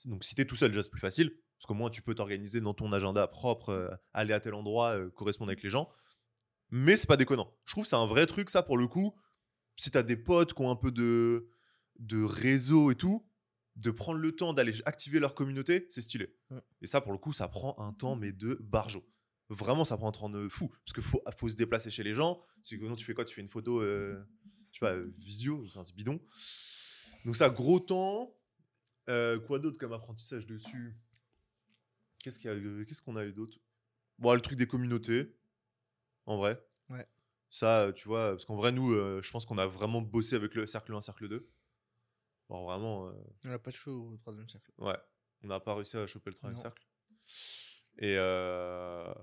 [0.06, 1.32] Donc, si t'es tout seul, déjà, c'est plus facile.
[1.58, 5.50] Parce qu'au moins, tu peux t'organiser dans ton agenda propre, aller à tel endroit, correspondre
[5.50, 5.90] avec les gens.
[6.70, 7.54] Mais c'est pas déconnant.
[7.66, 9.14] Je trouve que c'est un vrai truc, ça, pour le coup.
[9.76, 11.50] Si t'as des potes qui ont un peu de,
[11.98, 13.28] de réseau et tout,
[13.76, 16.34] de prendre le temps d'aller activer leur communauté, c'est stylé.
[16.82, 19.06] Et ça, pour le coup, ça prend un temps, mais de barjo.
[19.50, 20.70] Vraiment, ça prend un temps de fou.
[20.70, 22.42] Parce qu'il faut, faut se déplacer chez les gens.
[22.64, 23.26] C'est que non, tu fais quoi?
[23.26, 24.24] Tu fais une photo, euh,
[24.72, 26.20] je sais pas, euh, visio, enfin, c'est bidon.
[27.26, 28.36] Donc ça, gros temps.
[29.10, 30.96] Euh, quoi d'autre comme apprentissage dessus?
[32.24, 33.58] Qu'est-ce qu'il y a eu- Qu'est-ce qu'on a eu d'autre?
[34.20, 35.36] Bon, le truc des communautés,
[36.28, 36.64] en vrai.
[36.90, 37.08] Ouais.
[37.50, 40.36] Ça, euh, tu vois, parce qu'en vrai, nous, euh, je pense qu'on a vraiment bossé
[40.36, 41.50] avec le cercle 1, cercle 2.
[42.50, 43.14] Alors vraiment, euh,
[43.46, 44.72] On a pas de show au troisième cercle.
[44.78, 44.98] ouais,
[45.44, 46.86] on n'a pas réussi à choper le troisième cercle.
[48.02, 49.14] Et, euh,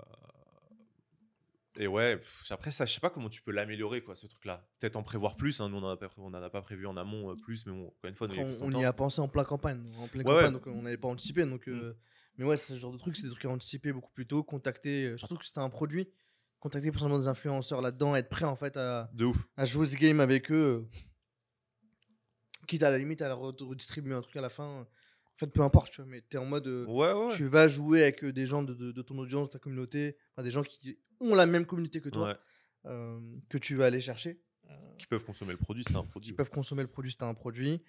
[1.79, 4.67] et ouais, pff, après ça, je sais pas comment tu peux l'améliorer, quoi, ce truc-là.
[4.79, 6.61] Peut-être en prévoir plus, hein, nous on n'en a, pas pré- on en a pas
[6.61, 8.93] prévu en amont euh, plus, mais bon, encore une fois, nous, Après, on, y a
[8.93, 9.83] pensé en plein campagne.
[9.99, 10.51] En pleine Ouais, campagne, ouais.
[10.51, 11.45] donc euh, on n'avait pas anticipé.
[11.45, 11.95] Donc, euh,
[12.37, 14.43] Mais ouais, c'est ce genre de truc, c'est des trucs à anticiper beaucoup plus tôt.
[14.43, 16.07] Contacter, surtout que c'était un produit,
[16.59, 19.47] contacter potentiellement des influenceurs là-dedans, être prêt en fait à, De ouf.
[19.57, 20.87] à jouer ce game avec eux.
[22.67, 24.85] Quitte à la limite à redistribuer un truc à la fin.
[25.37, 26.65] En fait, peu importe, tu vois, mais t'es en mode.
[26.67, 27.35] euh, Ouais, ouais.
[27.35, 30.17] Tu vas jouer avec euh, des gens de, de- de ton audience, de ta communauté,
[30.35, 32.29] enfin, des gens qui ont la même communauté que toi,
[32.85, 33.19] euh,
[33.49, 34.41] que tu vas aller chercher.
[34.97, 36.31] Qui peuvent consommer le produit, c'est un produit.
[36.31, 37.83] qui peuvent consommer le produit as un produit.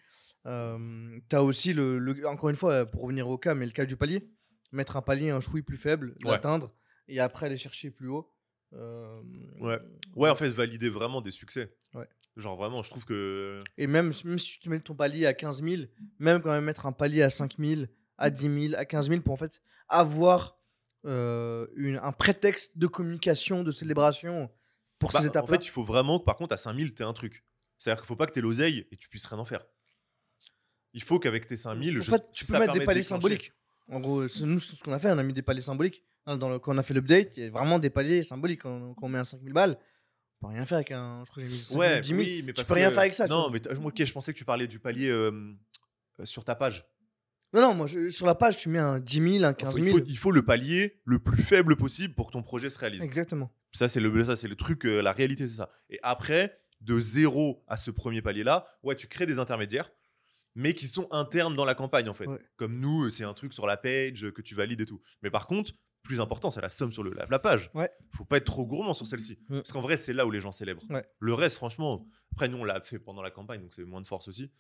[0.47, 3.73] Euh, tu as aussi, le, le- encore une fois, pour revenir au cas, mais le
[3.73, 4.29] cas du palier.
[4.73, 6.75] Mettre un palier, un chouï plus faible, l'atteindre,
[7.09, 8.31] et après aller chercher plus haut.
[8.75, 9.21] Euh,
[9.61, 9.79] Ouais.
[10.15, 11.75] Ouais, en fait, valider vraiment des succès.
[11.95, 12.07] Ouais.
[12.37, 13.61] Genre vraiment, je trouve que.
[13.77, 15.83] Et même, même si tu te mets ton palier à 15 000,
[16.19, 17.83] même quand même mettre un palier à 5 000,
[18.19, 20.57] à 10 000, à 15 000 pour en fait avoir
[21.05, 24.51] euh, une- un prétexte de communication, de célébration
[24.99, 25.49] pour Bah, ces en étapes.
[25.49, 27.45] fait, il faut vraiment que par contre à 5000, tu un truc.
[27.79, 29.65] C'est-à-dire qu'il faut pas que tu l'oseille et tu puisses rien en faire.
[30.95, 33.03] Il faut qu'avec tes 5000, en je fait, tu ça peux mettre des de paliers
[33.03, 33.53] symboliques.
[33.91, 36.05] En gros, c'est nous, ce qu'on a fait, on a mis des paliers symboliques.
[36.29, 38.61] Hein, Dans le, quand on a fait l'update, il y a vraiment des paliers symboliques.
[38.63, 39.79] Quand, quand on met un 5000 balles,
[40.43, 41.23] on peut rien faire avec un.
[41.25, 42.21] Je crois que j'ai mis 5 000, Ouais, 10 000.
[42.21, 43.27] oui, mais tu parce peux rien que- faire avec ça.
[43.27, 45.31] Non, mais ok, je pensais que tu parlais du palier euh,
[46.21, 46.87] euh, sur ta page.
[47.55, 49.85] Non, non, moi, je- sur la page, tu mets un 10 000, un 15 il,
[49.85, 49.97] 000.
[49.99, 53.03] faut, il faut le palier le plus faible possible pour que ton projet se réalise.
[53.03, 53.51] Exactement.
[53.73, 55.71] Ça, c'est le, ça, c'est le truc, euh, la réalité, c'est ça.
[55.89, 59.91] Et après, de zéro à ce premier palier-là, ouais, tu crées des intermédiaires,
[60.55, 62.27] mais qui sont internes dans la campagne, en fait.
[62.27, 62.39] Ouais.
[62.57, 65.01] Comme nous, c'est un truc sur la page que tu valides et tout.
[65.23, 67.71] Mais par contre, plus important, c'est la somme sur le, la, la page.
[67.75, 67.91] Ouais.
[68.17, 69.39] Faut pas être trop gourmand sur celle-ci.
[69.49, 69.57] Mm.
[69.57, 70.83] Parce qu'en vrai, c'est là où les gens célèbrent.
[70.91, 71.05] Ouais.
[71.19, 74.07] Le reste, franchement, après, nous, on l'a fait pendant la campagne, donc c'est moins de
[74.07, 74.51] force aussi.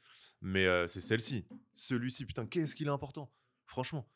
[0.40, 1.46] Mais euh, c'est celle-ci.
[1.74, 3.32] Celui-ci, putain, qu'est-ce qu'il est important
[3.66, 4.08] Franchement.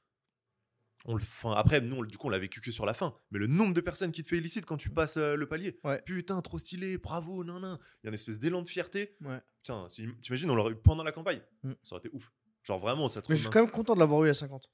[1.04, 1.22] On le,
[1.56, 3.16] après, nous, on- du coup, on l'a vécu que sur la fin.
[3.32, 5.80] Mais le nombre de personnes qui te félicitent quand tu passes euh, le palier.
[6.04, 7.76] Putain, trop stylé, bravo, nan, nan.
[8.02, 9.16] Il y a une espèce d'élan de fierté.
[9.62, 11.40] Putain, si- t'imagines, on l'aurait eu pendant la campagne.
[11.64, 11.72] Mm.
[11.82, 12.30] Ça aurait été ouf.
[12.62, 13.36] Genre vraiment, ça Mais trouve.
[13.36, 14.70] je suis quand même content de l'avoir eu à 50.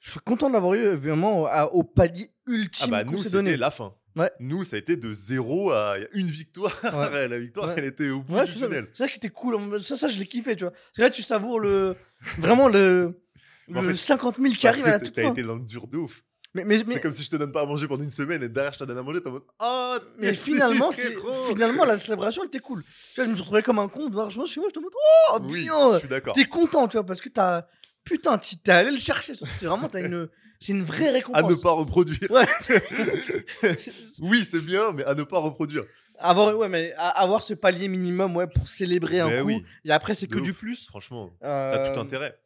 [0.00, 3.12] Je suis content de l'avoir eu vraiment au, à- au palier Ah ultime bah, qu'on
[3.12, 3.94] nous, c'était la fin.
[4.14, 4.30] Ouais.
[4.40, 6.72] Nous, ça a été de zéro à une victoire.
[6.84, 7.28] Ouais.
[7.28, 7.74] la victoire, Ouais.
[7.78, 8.88] elle était au bout Ouais, du c'est ça, tunnel.
[8.92, 9.80] c'est ça qui était cool.
[9.82, 10.72] Ça, ça je l'ai kiffé, tu vois.
[10.94, 11.96] C'est là, tu savoures le.
[12.38, 13.20] Vraiment le.
[13.74, 15.32] En le fait, 50 000 qui Parce arrive à la que toute t'as fin.
[15.32, 16.22] été dans le dur de ouf.
[16.54, 18.48] Mais, mais, C'est comme si je te donne pas à manger pendant une semaine et
[18.48, 20.90] derrière je te donne à manger, t'es en mode Ah mais finalement,
[21.48, 22.84] finalement, la célébration, elle était cool.
[22.84, 24.68] Tu vois, je me suis retrouvé comme un con de voir, je me suis moi,
[24.70, 24.96] je te montre,
[25.32, 25.94] oh, Oui, bien.
[25.94, 26.32] je suis d'accord.
[26.32, 27.66] T'es content, tu vois, parce que t'as.
[28.06, 29.34] Putain, tu- t'es allé le chercher.
[29.34, 30.28] C'est vraiment, t'as une.
[30.58, 31.50] C'est une vraie À récompense.
[31.58, 32.30] ne pas reproduire.
[32.30, 32.46] Ouais.
[34.20, 35.84] oui, c'est bien, mais à ne pas reproduire.
[36.18, 39.46] avoir, ouais, mais avoir ce palier minimum, ouais, pour célébrer un Mais coup.
[39.48, 40.86] oui, Et après, c'est que du plus.
[40.86, 42.38] Franchement, t'as tout Euh, intérêt.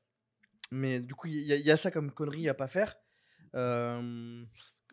[0.73, 2.97] Mais du coup, il y, a- il y a ça comme connerie à pas faire.
[3.55, 4.43] Euh,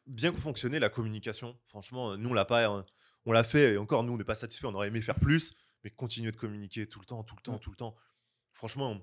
[0.06, 1.58] bien fonctionner la communication.
[1.66, 2.86] Franchement, nous on l'a pas, hein,
[3.26, 4.66] on l'a fait et encore nous on n'est pas satisfait.
[4.68, 7.58] On aurait aimé faire plus, mais continuer de communiquer tout le temps, tout le temps,
[7.60, 7.96] tout le temps.
[8.54, 9.00] Franchement,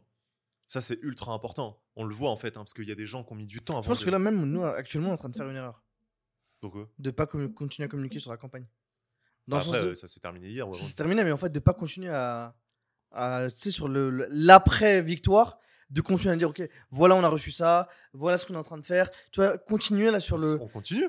[0.67, 1.81] ça c'est ultra important.
[1.97, 3.47] On le voit en fait, hein, parce qu'il y a des gens qui ont mis
[3.47, 3.89] du temps Je avant.
[3.89, 5.83] pense de- que là, même nous, actuellement, on est en train de faire une erreur.
[6.65, 8.67] Euh, De pas commu- continuer à communiquer sur la campagne.
[9.47, 10.67] Dans le après, sens de- euh, ça s'est terminé hier.
[10.67, 12.57] ouais, C'est terminé, mais en fait, de pas continuer à.
[13.11, 15.59] à tu sais, sur l'après-victoire,
[15.91, 18.63] de continuer à dire, ok, voilà, on a reçu ça, voilà ce qu'on est en
[18.63, 19.11] train de faire.
[19.31, 20.59] Tu vois, continuer là sur le.
[20.61, 21.09] On continue?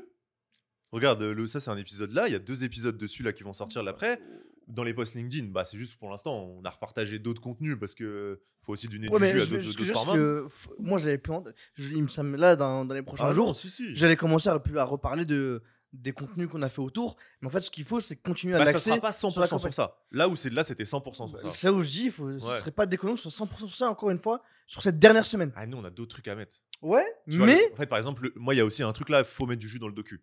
[0.92, 2.28] Regarde, le, ça c'est un épisode là.
[2.28, 4.20] Il y a deux épisodes dessus là qui vont sortir l'après.
[4.68, 7.94] Dans les posts LinkedIn, bah c'est juste pour l'instant, on a repartagé d'autres contenus parce
[7.94, 10.48] que faut aussi donner Ouais, du jus à je- ce que d'autres formats.
[10.80, 11.32] moi, j'avais plus.
[11.34, 11.48] honte.
[11.76, 13.96] Je- il me semble- là, dans, dans les prochains Ah jours, non, si, si.
[13.96, 15.62] j'allais commencer à, à reparler de,
[15.94, 17.16] des contenus qu'on a fait autour.
[17.42, 18.90] Mais en fait, ce qu'il faut, c'est continuer à Bah, ça l'axer.
[18.90, 19.72] sera pas 100% sur la sur, campagne.
[19.72, 19.98] ça.
[20.12, 21.52] Là où c'est là, c'était 100% sur ça.
[21.52, 22.60] C'est là où je dis, il faut, ce Ouais.
[22.60, 25.26] serait pas déconnant que ce soit 100% sur ça, encore une fois, sur cette dernière
[25.28, 25.54] semaine.
[25.56, 26.56] Ah, nous, on a d'autres trucs à mettre.
[26.82, 29.10] Ouais, Tu mais en fait, par exemple, le- moi, il y a aussi un truc
[29.10, 30.22] là, faut mettre du jus dans le docu.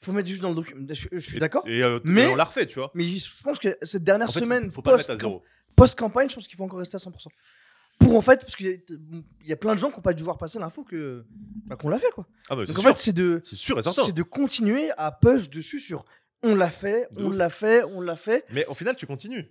[0.00, 0.86] Faut mettre juste dans le document.
[0.88, 1.62] Je, je suis d'accord.
[1.66, 2.90] Et, euh, Mais- on l'a refait, tu vois.
[2.94, 5.10] Mais je pense que cette dernière En fait, semaine, faut pas post-
[5.76, 7.28] post-campagne, je pense qu'il faut encore rester à 100%.
[7.98, 8.94] Pour en fait, parce qu'il y, a-
[9.42, 11.24] il y a plein de gens qui n'ont pas dû voir passer l'info que
[11.66, 12.28] bah, qu'on l'a fait quoi.
[12.48, 12.90] Ah, bah, c'est Donc en sûr.
[12.96, 14.04] fait, c'est de C'est sûr et certain.
[14.04, 16.04] c'est de continuer à push dessus sur
[16.44, 18.44] on l'a fait, De on l'a fait, on l'a fait.
[18.52, 19.50] Mais au final, tu continues.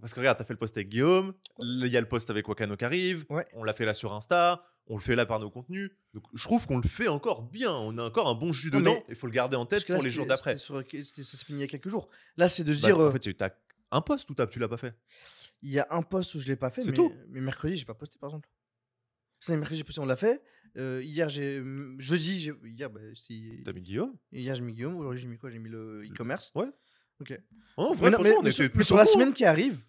[0.00, 2.46] Parce que regarde, t'as fait le post avec Guillaume, il y a le post avec
[2.46, 3.46] Wakano qui arrive, Ouais.
[3.54, 5.90] on l'a fait là sur Insta, on le fait là par nos contenus.
[6.12, 8.94] Donc je trouve qu'on le fait encore bien, on a encore un bon jus dedans,
[8.94, 10.56] mais- il faut le garder en tête pour les jours d'après.
[10.56, 12.08] Ça se finit il y a quelques jours.
[12.36, 13.54] Là, c'est de se Bah, dire, en euh, fait, tu as
[13.90, 14.94] un post ou t'as- tu l'as pas fait?
[15.62, 17.12] Il y a un post où je l'ai pas fait, C'est mais, tout.
[17.28, 18.48] mais mercredi, j'ai pas posté par exemple.
[19.40, 20.42] C'est mercredi, j'ai posté, on l'a fait.
[20.76, 21.62] Euh, hier, j'ai
[21.98, 23.00] jeudi, j'ai hier, bah,
[23.64, 24.14] T'as mis Guillaume?
[24.32, 24.96] Hier j'ai mis Guillaume.
[24.96, 25.50] Aujourd'hui, j'ai mis quoi?
[25.50, 26.50] J'ai mis le e-commerce.
[26.54, 26.66] Ouais.
[27.20, 27.38] Ok.
[27.76, 29.84] Oh, Mais vrai, non, mais- on mais sur, mais sur la semaine qui arrive,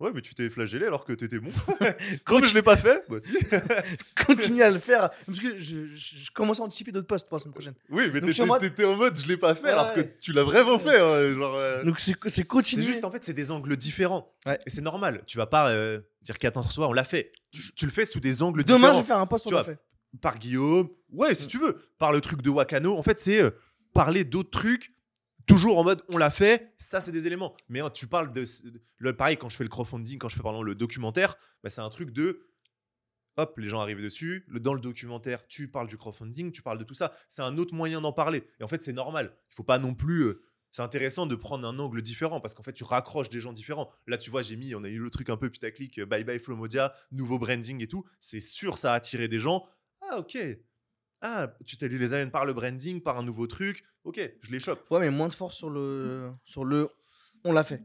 [0.00, 1.50] Ouais, mais tu t'es flagellé alors que t'étais bon.
[2.24, 3.32] Comme je l'ai pas fait, bah si.
[4.26, 7.36] continue à le faire parce que je, je- je commence à anticiper d'autres posts pour
[7.36, 7.74] la semaine prochaine.
[7.90, 10.00] Oui, mais je t'étais mode- t'étais en mode je l'ai pas fait Ouais, alors que
[10.20, 11.00] tu l'as vraiment fait.
[11.00, 12.84] hein, genre, euh, Donc c'est c'est C'est continuer.
[12.84, 14.32] juste en fait, c'est des angles différents.
[14.46, 14.58] Ouais.
[14.66, 15.22] Et c'est normal.
[15.26, 17.32] Tu vas pas euh, dire qu'attends soir, on l'a fait.
[17.50, 19.00] Tu, tu le fais sous des angles Demain, je différents.
[19.00, 19.80] vais faire un post Tu sur le vois, fait.
[20.20, 20.88] Par Guillaume.
[21.12, 21.48] Ouais, si Mm.
[21.48, 21.76] tu veux.
[21.98, 22.96] Par le truc de Wakano.
[22.96, 23.50] En fait, c'est euh,
[23.94, 24.92] parler d'autres trucs.
[25.48, 27.56] Toujours en mode on l'a fait, ça c'est des éléments.
[27.68, 28.44] Mais hein, tu parles de.
[28.98, 31.80] Le, pareil, quand je fais le crowdfunding, quand je fais pardon, le documentaire, bah, c'est
[31.80, 32.44] un truc de.
[33.38, 34.44] Hop, les gens arrivent dessus.
[34.48, 37.14] Le, dans le documentaire, tu parles du crowdfunding, tu parles de tout ça.
[37.28, 38.44] C'est un autre moyen d'en parler.
[38.60, 39.32] Et en fait, c'est normal.
[39.52, 40.22] Il faut pas non plus.
[40.24, 43.52] euh, c'est intéressant de prendre un angle différent parce qu'en fait, tu raccroches des gens
[43.52, 43.90] différents.
[44.06, 46.24] Là, tu vois, j'ai mis, on a eu le truc un peu putaclic, euh, bye
[46.24, 48.04] bye Flomodia, nouveau branding et tout.
[48.20, 49.66] C'est sûr, ça a attiré des gens.
[50.02, 50.36] Ah, ok.
[51.20, 53.84] Ah, tu t'es les amènes par le branding, par un nouveau truc.
[54.04, 54.84] Ok, je les chope.
[54.90, 56.88] Ouais, mais moins de force sur le sur le.
[57.44, 57.82] On l'a fait.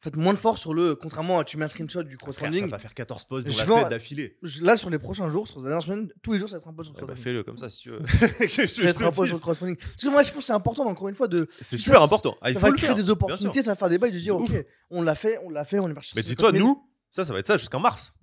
[0.00, 0.94] Faites moins de force sur le.
[0.94, 2.62] Contrairement à tu mets un screenshot du Frère, tu crowdfunding.
[2.66, 4.38] vas pas faire 14 posts dans la en- fête d'affilée.
[4.62, 6.68] Là, sur les prochains jours, sur les dernières semaines, tous les jours, ça va être
[6.68, 7.24] un post sur le Ouais, bah, crowdfunding.
[7.24, 7.98] Fais-le comme ça si tu veux.
[8.68, 9.74] Ça va être un post sur le crowdfunding.
[9.76, 11.48] Parce que moi, je pense que c'est important, encore une fois, de.
[11.60, 12.36] C'est super important.
[12.40, 14.18] Ah, il ça faut va créer faire, des opportunités, ça va faire des bails de
[14.20, 14.52] dire, ok,
[14.90, 16.12] on l'a fait, on l'a fait, on est parti.
[16.14, 16.68] Mais dis-toi, 50 000.
[16.68, 18.14] nous, ça, ça va être ça jusqu'en mars.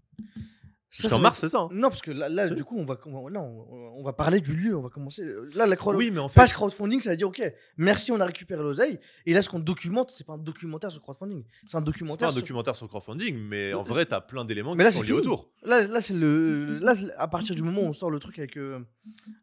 [0.96, 1.60] Ça, Jusqu'en mars, c'est ça.
[1.60, 1.70] hein.
[1.74, 4.56] Non, parce que là, du coup, on va, on là, on, on va parler du
[4.56, 5.26] lieu, on va commencer.
[5.54, 7.42] Là, la crowd- Oui, mais en fait, page crowdfunding, ça veut dire, ok,
[7.76, 8.98] merci, on a récupéré l'oseille.
[9.26, 11.82] Et là, ce qu'on documente, c'est pas un documentaire sur crowdfunding, c'est un c'est pas
[11.82, 12.30] documentaire.
[12.30, 15.20] un documentaire sur crowdfunding, mais en vrai, t'as plein d'éléments qui là, sont liés fini.
[15.20, 15.50] autour.
[15.64, 16.78] Là, là c'est le.
[16.80, 18.80] Là, à partir du moment où on sort le truc avec, euh,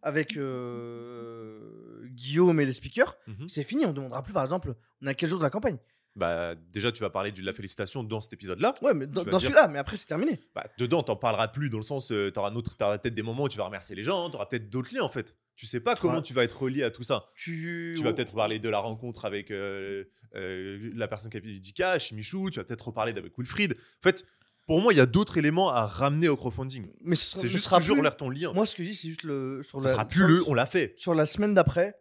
[0.02, 3.48] avec euh, Guillaume et les speakers, Mhm.
[3.48, 3.86] c'est fini.
[3.86, 5.78] On demandera plus, par exemple, on a quel jour de la campagne.
[6.14, 8.75] Bah, déjà, tu vas parler de la félicitation dans cet épisode-là.
[8.83, 10.38] Ouais, mais dans, vas dans dire- celui-là, mais après, c'est terminé.
[10.55, 13.44] Bah, dedans, t'en parleras plus dans le sens, euh, t'auras notre- t'auras peut-être des moments
[13.44, 15.35] où tu vas remercier les gens, t'auras peut-être d'autres liens en fait.
[15.57, 17.31] Tu sais pas comment tu vas être relié à tout ça.
[17.35, 21.40] Tu, Tu vas peut-être parler de la rencontre avec euh, euh, la personne qui a
[21.40, 23.72] payé du cash, Michou, tu vas peut-être reparler d'avec Wilfried.
[23.72, 24.27] En fait,
[24.66, 26.90] pour moi, il y a d'autres éléments à ramener au crowdfunding.
[27.01, 28.53] Mais ce C'est ce juste sera toujours plus- l'air ton lien.
[28.53, 29.62] Moi, ce que je dis, c'est juste le.
[29.62, 30.92] Sur ça la, sera plus sur- le, on l'a fait.
[30.98, 31.94] Sur la semaine d'après,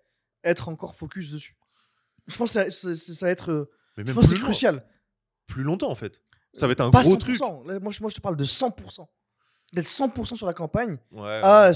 [0.43, 1.56] être encore focus dessus.
[2.28, 3.69] Je pense que ça, ça- ça va être.
[3.99, 4.86] Euh, Je pense que c'est crucial.
[5.47, 6.21] plus longtemps en fait.
[6.54, 7.19] Ça va être un Pas gros 100%.
[7.19, 7.39] truc.
[7.39, 9.08] Là, moi, je, moi, je te parle de 100%.
[9.73, 11.73] D'être 100% sur la campagne Ouais, à, ouais.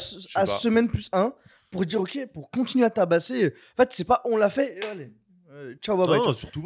[0.47, 1.33] semaine plus 1
[1.71, 3.53] pour dire, ok, pour continuer à tabasser.
[3.77, 5.13] En fait, c'est pas on l'a fait, et allez,
[5.51, 6.19] euh, ciao, bye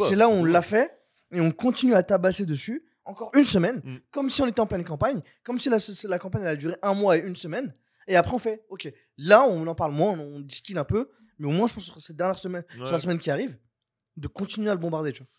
[0.08, 0.92] c'est là où on l'a fait
[1.32, 3.98] et on continue à tabasser dessus encore une semaine, Mm.
[4.12, 6.76] comme si on était en pleine campagne, comme si la, la campagne elle a duré
[6.84, 7.74] un mois et une semaine.
[8.08, 11.48] Et après, on fait, ok, là, on en parle moins, on disquille un peu, mais
[11.48, 13.56] au moins, je pense sur cette dernière semaine, sur la semaine qui arrive,
[14.18, 15.30] de continuer à le bombarder, tu vois.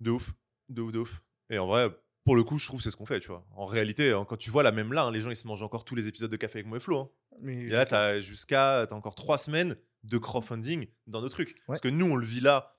[0.00, 0.32] De ouf,
[0.68, 1.22] de ouf, de ouf.
[1.50, 1.88] Et en vrai,
[2.24, 3.46] pour le coup, je trouve que c'est ce qu'on fait, tu vois.
[3.54, 5.62] En réalité, hein, quand tu vois là, même là, hein, les gens ils se mangent
[5.62, 6.98] encore tous les épisodes de Café avec moi et Flo.
[6.98, 7.10] hein.
[7.42, 11.56] Mais Et là, t'as jusqu'à, t'as encore trois semaines de crowdfunding dans nos trucs.
[11.66, 12.74] Parce que nous, on le vit là,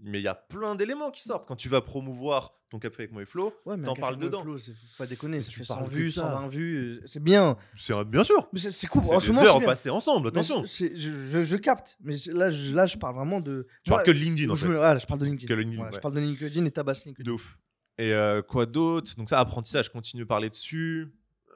[0.00, 1.46] mais il y a plein d'éléments qui sortent.
[1.46, 4.42] Quand tu vas promouvoir ton Café avec moi et Flo, Ouais, t'en parles dedans.
[4.42, 6.22] Flo, c'est- faut pas déconner, Mais ça tu fait 100 parles que vues, de ça.
[6.32, 7.56] 120 vues, euh, c'est bien.
[7.76, 8.48] c'est bien sûr.
[8.52, 9.04] Mais c'est cool.
[9.04, 9.68] C'est en ce moment, c'est heures bien.
[9.68, 10.64] passées ensemble, Mais attention.
[10.66, 13.66] c'est- je, je- je capte, mais là je, là, je parle vraiment de.
[13.84, 14.68] Tu parles que de LinkedIn, en je, fait.
[14.72, 15.46] me- je parle de LinkedIn.
[15.46, 17.24] Que LinkedIn, Voilà, Je parle de LinkedIn et tabasse LinkedIn.
[17.24, 17.56] De ouf.
[17.96, 19.14] Et euh, quoi d'autre?
[19.16, 21.12] Donc ça, apprentissage, continue de parler dessus.
[21.48, 21.52] Euh,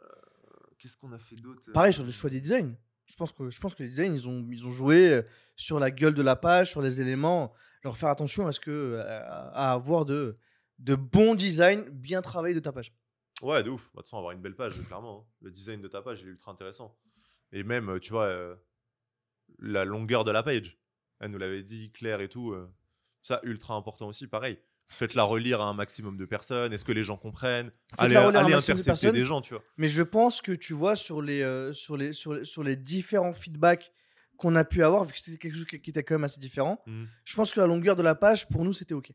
[0.79, 1.72] Qu'est-ce qu'on a fait d'autre?
[1.72, 2.74] Pareil sur le choix des designs.
[3.07, 5.22] Je pense que, je pense que les designs, ils ont, ils ont joué
[5.57, 7.53] sur la gueule de la page, sur les éléments.
[7.85, 10.37] Leur faire attention à, ce que, à, à avoir de,
[10.79, 12.93] de bons designs bien travaillés de ta page.
[13.43, 13.85] Ouais, de ouf.
[13.85, 15.21] Bah, De toute façon, avoir une belle page, clairement.
[15.29, 15.33] hein.
[15.43, 16.97] Le design de ta page, il est ultra intéressant.
[17.53, 18.57] Et même, euh, tu vois, euh,
[19.59, 20.79] la longueur de la page.
[21.21, 22.53] Elle nous l'avait dit, Claire et tout.
[22.53, 22.69] euh,
[23.23, 24.59] ça, ultra important aussi, pareil.
[24.91, 26.73] Faites-la relire à un maximum de personnes.
[26.73, 27.71] Est-ce que les gens comprennent?
[27.99, 29.12] Allez, allez de intercepter personnes.
[29.12, 29.62] des gens, tu vois.
[29.77, 32.75] Mais je pense que tu vois, sur les, euh, sur les, sur les, sur les
[32.77, 33.93] différents feedbacks
[34.38, 36.81] qu'on a pu avoir, vu que c'était quelque chose qui était quand même assez différent,
[36.87, 37.07] Mhm.
[37.24, 39.12] je pense que la longueur de la page, pour nous, c'était OK.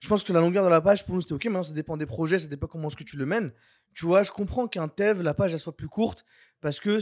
[0.00, 1.44] Je pense que la longueur de la page, pour nous, c'était OK.
[1.46, 3.52] Maintenant, ça dépend des projets, ça dépend comment est-ce que tu le mènes.
[3.94, 6.24] Tu vois, je comprends qu'un Tev, la page, elle soit plus courte
[6.60, 6.98] parce que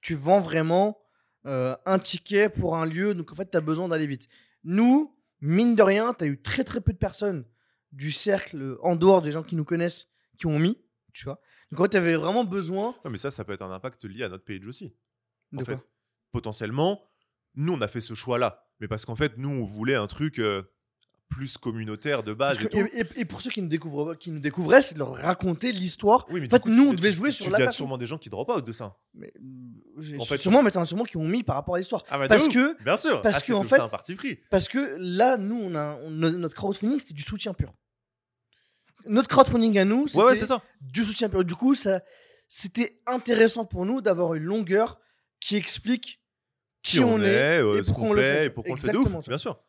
[0.00, 0.98] tu vends vraiment
[1.46, 3.14] euh, un ticket pour un lieu.
[3.14, 4.28] Donc, en fait, tu as besoin d'aller vite.
[4.64, 7.44] Nous, mine de rien, tu as eu très, très peu de personnes
[7.92, 10.76] du cercle en dehors des gens qui nous connaissent qui ont mis,
[11.12, 11.40] tu vois.
[11.70, 14.04] Donc, en fait, tu avais vraiment besoin Ouais, mais ça, ça peut être un impact
[14.04, 14.94] lié à notre page aussi.
[15.52, 15.86] de en quoi fait.
[16.32, 17.02] Potentiellement,
[17.54, 18.64] nous, on a fait ce choix-là.
[18.80, 20.62] Mais parce qu'en fait, nous, on voulait un truc euh,
[21.28, 22.78] plus communautaire de base et tout.
[23.16, 26.26] et, pour ceux qui nous, découvrent, qui nous découvraient, c'est de leur raconter l'histoire.
[26.30, 27.68] Oui, mais En fait, coup, nous, tu- on devait tu- jouer tu sur la gardes
[27.68, 27.76] façon.
[27.84, 28.96] sûrement des gens qui drop out de ça.
[29.14, 32.04] Mais, euh, En fait, sûrement, mais as sûrement qui ont mis par rapport à l'histoire.
[32.08, 34.38] Ah, bah, Parce que- bien sûr, parce Ah, que, en fait- un parti pris.
[34.50, 37.72] Parce que là, nous, on a, on- notre crowdfunding, c'était du soutien pur.
[39.06, 40.62] Notre crowdfunding à nous, c'était Ouais, ouais, c'est ça.
[40.80, 41.44] du soutien pur.
[41.44, 42.02] Du coup, ça,
[42.48, 45.00] c'était intéressant pour nous d'avoir une longueur
[45.40, 46.19] qui explique
[46.82, 49.38] qui, on, est, euh, ce qu'on fait, et pourquoi on le fait de ouf, bien
[49.38, 49.60] sûr.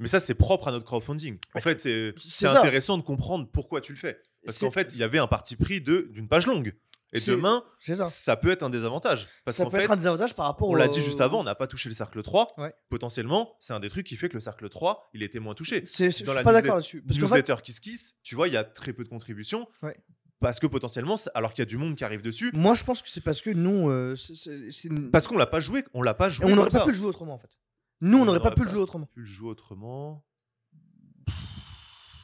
[0.00, 1.38] Mais ça, c'est propre à notre crowdfunding.
[1.54, 4.20] En fait, c'est intéressant de comprendre pourquoi tu le fais.
[4.44, 6.74] Parce qu'en fait, il y avait un parti pris de- d'une page longue.
[7.14, 8.04] Et demain, c'est ça.
[8.04, 9.26] ça peut être un désavantage.
[9.46, 11.44] Parce Ça peut fait, être un désavantage par rapport on l'a dit juste avant, on
[11.44, 12.48] n'a pas touché le cercle 3.
[12.58, 12.74] Ouais.
[12.90, 15.82] Potentiellement, c'est un des trucs qui fait que le cercle 3, il était moins touché.
[15.86, 17.00] Je Dans la suis pas d'accord là-dessus.
[17.02, 19.66] Parce qu'en fait, Newsletter Kiss Kiss, tu vois, il y a très peu de contributions.
[19.82, 19.96] Ouais.
[20.40, 23.02] Parce que potentiellement, alors qu'il y a du monde qui arrive dessus, moi, je pense
[23.02, 26.14] que c'est parce que nous, euh, c'est- une- parce qu'on l'a pas joué, on l'a
[26.14, 26.46] pas Et joué.
[26.52, 26.84] on n'aurait pas ça.
[26.84, 27.58] pu le jouer autrement en fait.
[28.00, 29.06] Nous, on n'aurait pas pu le jouer autrement.
[29.06, 30.24] pu le jouer autrement.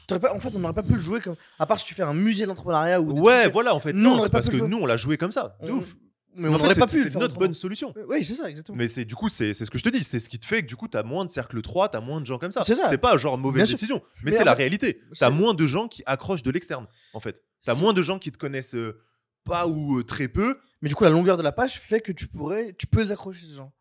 [0.07, 1.35] Pas- en fait, on n'aurait pas pu le jouer comme.
[1.59, 3.18] À part si tu fais un musée d'entrepreneuriat ou.
[3.20, 5.33] Ouais, voilà, en fait, Nous, non, c'est pas parce que nous, on l'a joué comme
[5.33, 5.57] ça.
[5.62, 5.96] De on- ouf.
[6.37, 7.94] Mais en on fait, n'aurait pas pu notre bonne solution.
[8.09, 8.77] Oui, c'est ça, exactement.
[8.77, 10.62] Mais c'est du coup, c'est ce que je te dis, c'est ce qui te fait
[10.62, 12.53] que du coup, tu as moins de cercle 3, tu as moins de gens comme
[12.53, 12.62] ça.
[12.64, 12.88] C'est ça.
[12.88, 13.75] C'est pas genre mauvaise Bien sûr.
[13.77, 14.99] décision, mais, Mais c'est la réalité.
[14.99, 17.42] Tu c'est- as moins de gens qui accrochent de l'externe, en fait.
[17.62, 19.01] Tu as C'est- moins de gens qui te connaissent euh,
[19.44, 20.59] pas ou euh, très peu.
[20.83, 23.12] Mais du coup, la longueur de la page fait que tu pourrais, tu peux les
[23.12, 23.73] accrocher ces gens.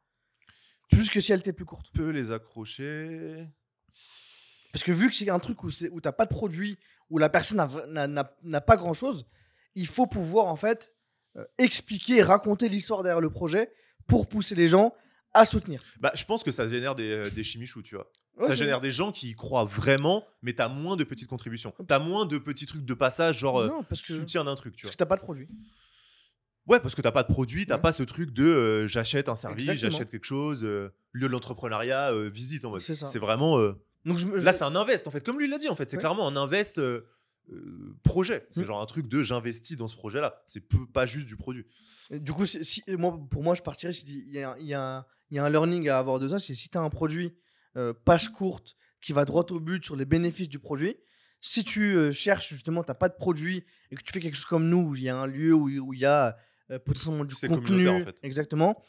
[0.92, 1.88] Plus que si elle était plus courte.
[1.94, 3.48] Peut les accrocher.
[4.72, 6.78] Parce que vu que c'est un truc où, où t'as pas de produit,
[7.10, 9.26] où la personne n'a- pas grand chose,
[9.76, 10.92] il faut pouvoir en fait
[11.58, 13.72] expliquer et raconter l'histoire derrière le projet
[14.08, 14.93] pour pousser les gens
[15.34, 15.82] à soutenir.
[16.00, 18.12] Bah, je pense que ça génère des, euh, des chimichous, tu vois.
[18.41, 21.74] ça Ouais, génère des gens qui y croient vraiment, mais t'as moins de petites contributions.
[21.88, 24.76] T'as moins de petits trucs de passage, genre euh, Non, parce que, soutien d'un truc,
[24.76, 24.93] tu parce vois.
[24.93, 25.48] que t'as pas de produit.
[26.67, 27.82] Ouais, parce que t'as pas de produit, t'as Ouais.
[27.82, 32.12] pas ce truc de euh, j'achète un service, j'achète quelque chose, euh, lieu de l'entrepreneuriat,
[32.13, 32.80] euh, visite en mode.
[32.82, 33.58] C'est vraiment.
[33.60, 33.74] euh,
[34.06, 35.89] Donc je, Là, c'est un invest en fait, comme lui l'a dit en fait.
[35.89, 36.80] C'est clairement un invest
[37.51, 38.47] euh, projet.
[38.51, 38.65] C'est Mm.
[38.65, 40.41] genre un truc de j'investis dans ce projet-là.
[40.45, 41.65] C'est pas juste du produit.
[42.12, 43.93] Du coup, si, moi, pour moi, je partirais.
[43.93, 46.39] Il y, y, y a un learning à avoir de ça.
[46.39, 47.34] C'est si tu as un produit
[47.75, 50.95] euh, page courte qui va droit au but sur les bénéfices du produit.
[51.41, 54.36] Si tu euh, cherches justement, tu n'as pas de produit et que tu fais quelque
[54.36, 56.38] chose comme nous, où il y a un lieu où il y a
[56.86, 58.15] potentiellement du contenu, en fait.
[58.23, 58.82] exactement.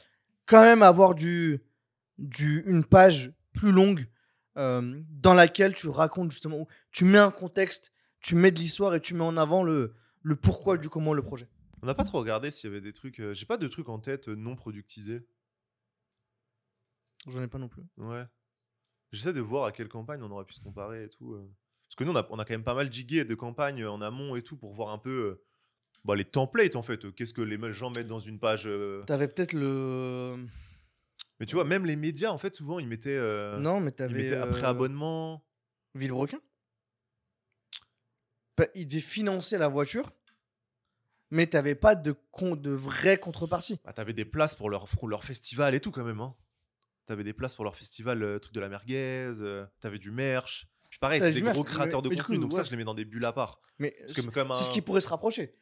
[0.46, 1.60] Quand même avoir du,
[2.18, 4.06] du, une page plus longue
[4.54, 7.92] dans laquelle tu racontes justement, tu mets un contexte,
[8.24, 11.22] tu mets de l'histoire et tu mets en avant le, le pourquoi du comment le
[11.22, 11.46] projet.
[11.82, 13.20] On n'a pas trop regardé s'il y avait des trucs.
[13.20, 15.26] euh, J'ai pas de trucs en tête euh, non productisés.
[17.28, 17.82] J'en ai pas non plus.
[17.98, 18.24] Ouais.
[19.12, 21.34] J'essaie de voir à quelle campagne on aurait pu se comparer et tout.
[21.34, 21.46] euh.
[21.86, 24.00] Parce que nous, on a, on a quand même pas mal digué de campagnes en
[24.00, 25.44] amont et tout pour voir un peu euh,
[26.04, 27.04] bah, les templates en fait.
[27.04, 28.66] euh, Qu'est-ce que les gens mettent dans une page.
[28.66, 29.02] euh.
[29.04, 30.46] T'avais peut-être le.
[31.40, 33.94] Mais tu vois, même les médias, en fait, souvent, ils mettaient, euh, non, mais ils
[33.94, 34.14] t'avais.
[34.14, 35.44] mettaient après euh, abonnement.
[35.94, 36.40] Villebrequin?
[38.74, 40.12] Ils financer la voiture,
[41.30, 42.56] mais t'avais pas de, con...
[42.56, 43.80] de vraie contrepartie.
[43.84, 46.20] Bah, t'avais des places pour leur, pour leur festival et tout quand même.
[46.20, 46.34] Hein.
[47.06, 49.32] T'avais des places pour leur festival, euh, truc de la merguez.
[49.40, 50.66] euh, T'avais du merch.
[50.88, 52.70] Puis pareil, c'est des merch, gros mais- créateurs de mais contenu, coup, donc ça, je
[52.70, 53.60] les mets dans des bulles à part.
[53.80, 55.56] Mais c'est un- c'est ce qui pourrait se rapprocher.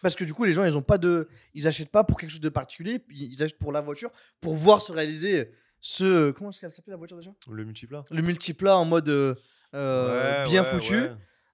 [0.00, 1.28] Parce que du coup, les gens, ils ont pas de.
[1.52, 4.80] Ils achètent pas pour quelque chose de particulier, ils achètent pour la voiture, pour voir
[4.80, 6.30] se réaliser ce.
[6.30, 7.32] Comment est-ce qu'elle s'appelle la voiture déjà?
[7.50, 8.04] Le multiplat.
[8.10, 9.34] Le multiplat en mode euh,
[9.74, 11.02] euh, Ouais, bien ouais, foutu.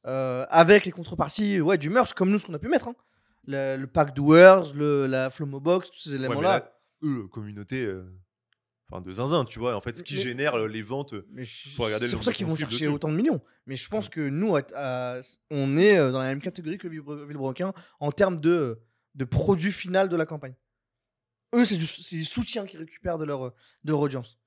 [0.06, 0.12] Ouais.
[0.12, 2.88] Euh, avec les contreparties ouais, du merch, comme nous, ce qu'on a pu mettre.
[2.88, 2.94] hein.
[3.48, 6.48] Le, le pack Doers, le, la Flomo Box, tous ces Ouais, éléments-là.
[6.58, 6.72] là,
[7.04, 8.02] eux, communauté, euh,
[8.90, 9.76] enfin de zinzin, tu vois.
[9.76, 11.14] En fait, ce qui Mais- génère euh, les ventes.
[11.44, 11.76] c'est
[12.14, 12.88] pour ça qu'ils vont chercher dessus.
[12.88, 13.40] autant de millions.
[13.66, 17.72] Mais je pense que nous, à- à- on est dans la même catégorie que Villebrequin
[18.00, 18.80] en termes de,
[19.14, 20.54] de produit final de la campagne.
[21.54, 23.52] Eux, c'est du, du soutien qu'ils récupèrent de leur,
[23.84, 24.38] de leur audience.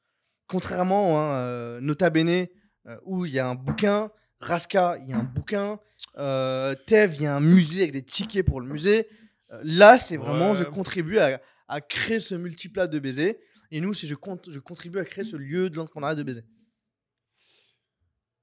[0.47, 2.47] Contrairement à euh, Nota Bene,
[2.87, 5.79] euh, où il y a un bouquin, Raska, il y a un bouquin,
[6.17, 9.07] euh, Tev, il y a un musée avec des tickets pour le musée.
[9.51, 13.39] Euh, là, c'est vraiment, je contribue à, à créer ce multiplat de baisers.
[13.71, 16.43] Et nous, c'est je, compte, je contribue à créer ce lieu de l'entrepreneuriat de baiser.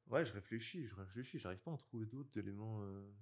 [0.08, 2.80] Ouais, je réfléchis, je réfléchis, j'arrive pas à en trouver d'autres éléments.
[2.82, 3.12] euh.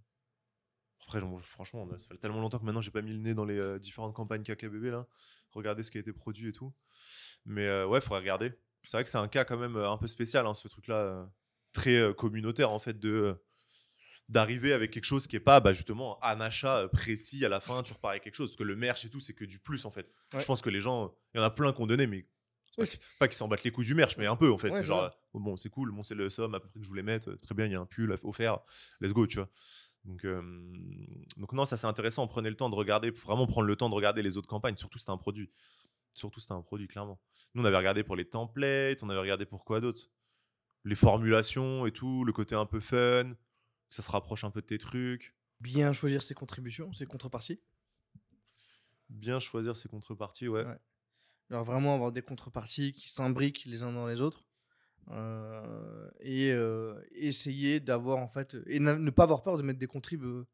[1.07, 3.45] Après, bon, franchement, ça fait tellement longtemps que maintenant j'ai pas mis le nez dans
[3.45, 5.07] les euh, différentes campagnes KKBB là.
[5.53, 6.75] Regarder ce qui a été produit et tout.
[7.45, 8.53] Mais euh, ouais, faudrait regarder.
[8.83, 10.99] C'est vrai que c'est un cas quand même euh, un peu spécial, hein, ce truc-là,
[10.99, 11.25] euh,
[11.75, 13.37] très communautaire en fait, de
[14.31, 17.83] d'arriver avec quelque chose qui est pas bah, justement un achat précis à la fin,
[17.83, 18.49] tu repars avec quelque chose.
[18.51, 20.07] Parce que le merch et tout, c'est que du plus en fait.
[20.33, 20.41] Ouais.
[20.41, 22.27] Je pense que les gens, il y en a plein qui ont donné, mais
[22.67, 24.69] c'est pas, c'est- qu'ils s'en battent les couilles du merch, mais un peu en fait.
[24.69, 26.79] Ouais, c'est c'est genre, oh, bon, c'est cool, bon, c'est le somme à peu près
[26.81, 27.35] que je voulais mettre.
[27.35, 28.61] Très bien, il y a un pull offert,
[29.03, 29.51] let's go, tu vois.
[30.05, 30.43] Donc, euh,
[31.37, 32.27] donc non, ça c'est intéressant.
[32.27, 34.77] Prenez le temps de regarder, vraiment prendre le temps de regarder les autres campagnes.
[34.77, 35.51] Surtout c'était un produit.
[36.15, 37.21] Surtout c'était un produit, clairement.
[37.55, 40.11] Nous on avait regardé pour les templates, on avait regardé pour quoi d'autre?
[40.85, 43.35] Les formulations et tout, le côté un peu fun,
[43.91, 45.35] ça se rapproche un peu de tes trucs.
[45.61, 47.61] Bien choisir ses contributions, ses contreparties.
[49.09, 50.65] Bien choisir ses contreparties, ouais.
[50.65, 50.79] Ouais.
[51.51, 54.47] Alors vraiment avoir des contreparties qui s'imbriquent les uns dans les autres.
[55.11, 59.87] Euh, et euh, essayer d'avoir en fait et ne pas avoir peur de mettre des
[59.87, 60.47] contribs euh,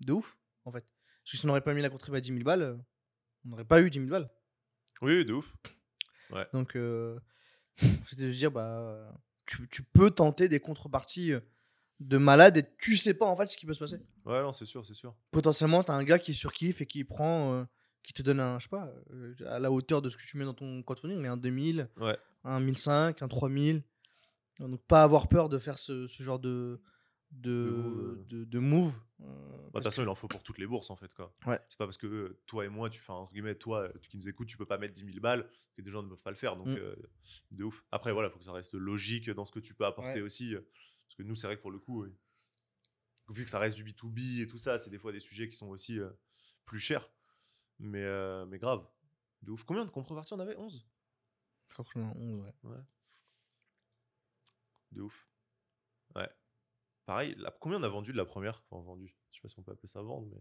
[0.00, 0.80] de ouf en fait
[1.24, 2.78] parce que si on n'aurait pas mis la contrib à 10 000 balles
[3.46, 4.28] on n'aurait pas eu 10 000 balles
[5.00, 5.56] Oui, de ouf.
[6.52, 7.18] donc euh,
[8.06, 11.40] c'était de se dire bah tu, tu peux tenter des contreparties euh,
[12.00, 14.52] de malade et tu sais pas en fait ce qui peut se passer Ouais, non,
[14.52, 15.14] c'est sûr, c'est sûr.
[15.30, 17.64] potentiellement, tu as un gars qui surkiffe et qui prend, euh,
[18.02, 20.36] qui te donne un, je sais pas, euh, à la hauteur de ce que tu
[20.36, 22.16] mets dans ton crowdfunding, mais un 2000, Ouais.
[22.44, 23.82] un 1005, un 3000.
[24.58, 26.80] Donc, pas avoir peur de faire ce, ce genre de,
[27.32, 28.24] de, move, euh.
[28.28, 29.00] de, de move.
[29.22, 31.12] euh, Bah, De toute façon, il en faut pour toutes les bourses en fait.
[31.14, 31.34] quoi.
[31.46, 31.58] Ouais.
[31.68, 34.16] C'est pas parce que euh, toi et moi, tu fais entre guillemets, toi euh, qui
[34.16, 36.30] nous écoutes, tu peux pas mettre 10 000 balles que des gens ne peuvent pas
[36.30, 36.56] le faire.
[36.56, 36.76] Donc, Mm.
[36.76, 36.94] euh,
[37.50, 37.84] de ouf.
[37.90, 40.20] Après, voilà, il faut que ça reste logique dans ce que tu peux apporter Ouais.
[40.22, 40.54] aussi.
[40.54, 40.60] euh,
[41.06, 42.14] parce que nous, c'est vrai que pour le coup, euh,
[43.30, 45.56] vu que ça reste du B2B et tout ça, c'est des fois des sujets qui
[45.56, 46.10] sont aussi euh,
[46.66, 47.08] plus chers.
[47.78, 48.86] Mais, euh, mais grave.
[49.42, 49.64] De ouf.
[49.64, 50.56] Combien de contreparties on avait?
[50.56, 50.86] 11
[51.68, 52.76] Je crois que j'en ai 11, ouais.
[54.92, 55.28] De ouf.
[57.06, 58.62] Pareil, la- combien on a vendu de la première?
[58.70, 59.14] Enfin, vendu.
[59.30, 60.40] Je sais pas si on peut appeler ça vendre, mais.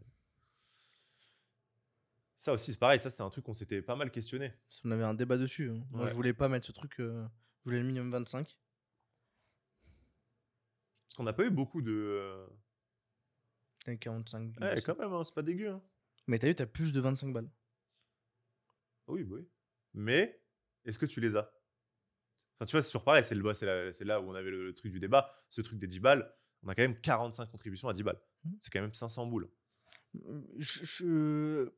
[2.37, 2.99] Ça aussi, c'est pareil.
[2.99, 4.53] Ça, c'était un truc qu'on s'était pas mal questionné.
[4.83, 5.69] On avait un débat dessus.
[5.69, 5.85] hein.
[5.91, 6.09] Moi, Ouais.
[6.09, 7.27] je voulais pas mettre ce truc, euh,
[7.59, 8.57] je voulais le minimum 25.
[11.07, 11.91] Parce qu'on n'a pas eu beaucoup de.
[11.91, 12.47] euh,
[13.85, 14.83] T'as 45 Ouais, balles.
[14.83, 15.69] quand même, hein, c'est pas dégueu.
[15.71, 15.83] hein.
[16.27, 17.49] Mais t'as vu, t'as plus de 25 balles.
[19.07, 19.47] Oui, bah oui.
[19.93, 20.41] Mais
[20.85, 21.51] est-ce que tu les as?
[22.55, 23.23] Enfin, tu vois, c'est toujours pareil.
[23.23, 25.35] C'est le- c'est c'est là où on avait le, le truc du débat.
[25.49, 26.31] Ce truc des 10 balles,
[26.63, 28.19] on a quand même 45 contributions à 10 balles.
[28.43, 28.57] Mhm.
[28.59, 29.49] C'est quand même 500 boules.
[30.57, 31.71] Je- je-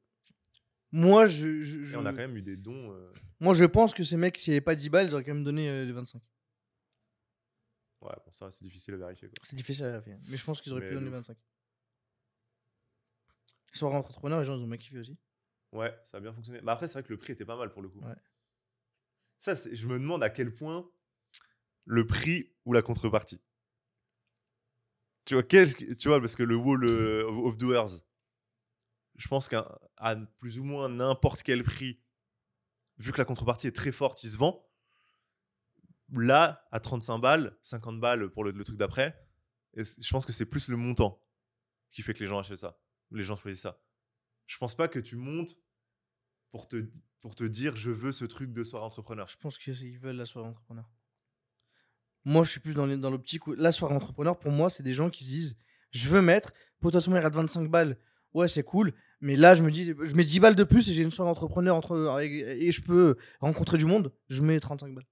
[0.92, 2.92] Moi, je, je- Et je- on a quand même eu des dons.
[2.94, 5.24] euh, Moi, je pense que ces mecs, s'il n'y avait pas 10 balles, ils auraient
[5.24, 6.22] quand même donné euh, les 25.
[8.02, 9.30] Ouais, bon, ça, c'est difficile à vérifier.
[9.44, 10.18] C'est difficile à vérifier.
[10.30, 11.28] Mais je pense qu'ils auraient Mais pu donner de les ouf.
[11.28, 11.38] 25.
[13.74, 15.18] Soirée entrepreneur, les gens, ils ont bien kiffé aussi.
[15.72, 16.60] Ouais, ça a bien fonctionné.
[16.62, 18.00] Mais après, c'est vrai que le prix était pas mal pour le coup.
[18.00, 18.14] Ouais.
[19.40, 20.88] Ça, je me demande à quel point
[21.86, 23.42] le prix ou la contrepartie.
[25.26, 28.02] Tu vois, tu vois parce que le Wall euh, of Doers,
[29.16, 29.80] je pense qu'à
[30.38, 32.00] plus ou moins n'importe quel prix,
[32.98, 34.70] vu que la contrepartie est très forte, il se vend.
[36.10, 39.18] Là, à 35 balles, 50 balles pour le, truc d'après,
[39.76, 41.22] je pense que c'est plus le montant
[41.92, 42.80] qui fait que les gens achètent ça.
[43.12, 43.82] Les gens choisissent ça.
[44.46, 45.56] Je pense pas que tu montes
[46.52, 46.86] pour te,
[47.22, 49.28] pour te dire je veux ce truc de soirée entrepreneur.
[49.28, 50.88] Je pense qu'ils veulent la soirée entrepreneur.
[52.26, 54.84] Moi, je suis plus dans les- dans l'optique où la soirée entrepreneur, pour moi, c'est
[54.84, 55.58] des gens qui se disent
[55.92, 57.98] je veux mettre, potentiellement, il rate 25 balles.
[58.34, 58.94] Ouais, c'est cool.
[59.22, 61.30] Mais là, je me dis, je mets 10 balles de plus et j'ai une soirée
[61.30, 64.12] entrepreneur entre, avec- et je peux rencontrer du monde.
[64.30, 65.06] Je mets 35 balles.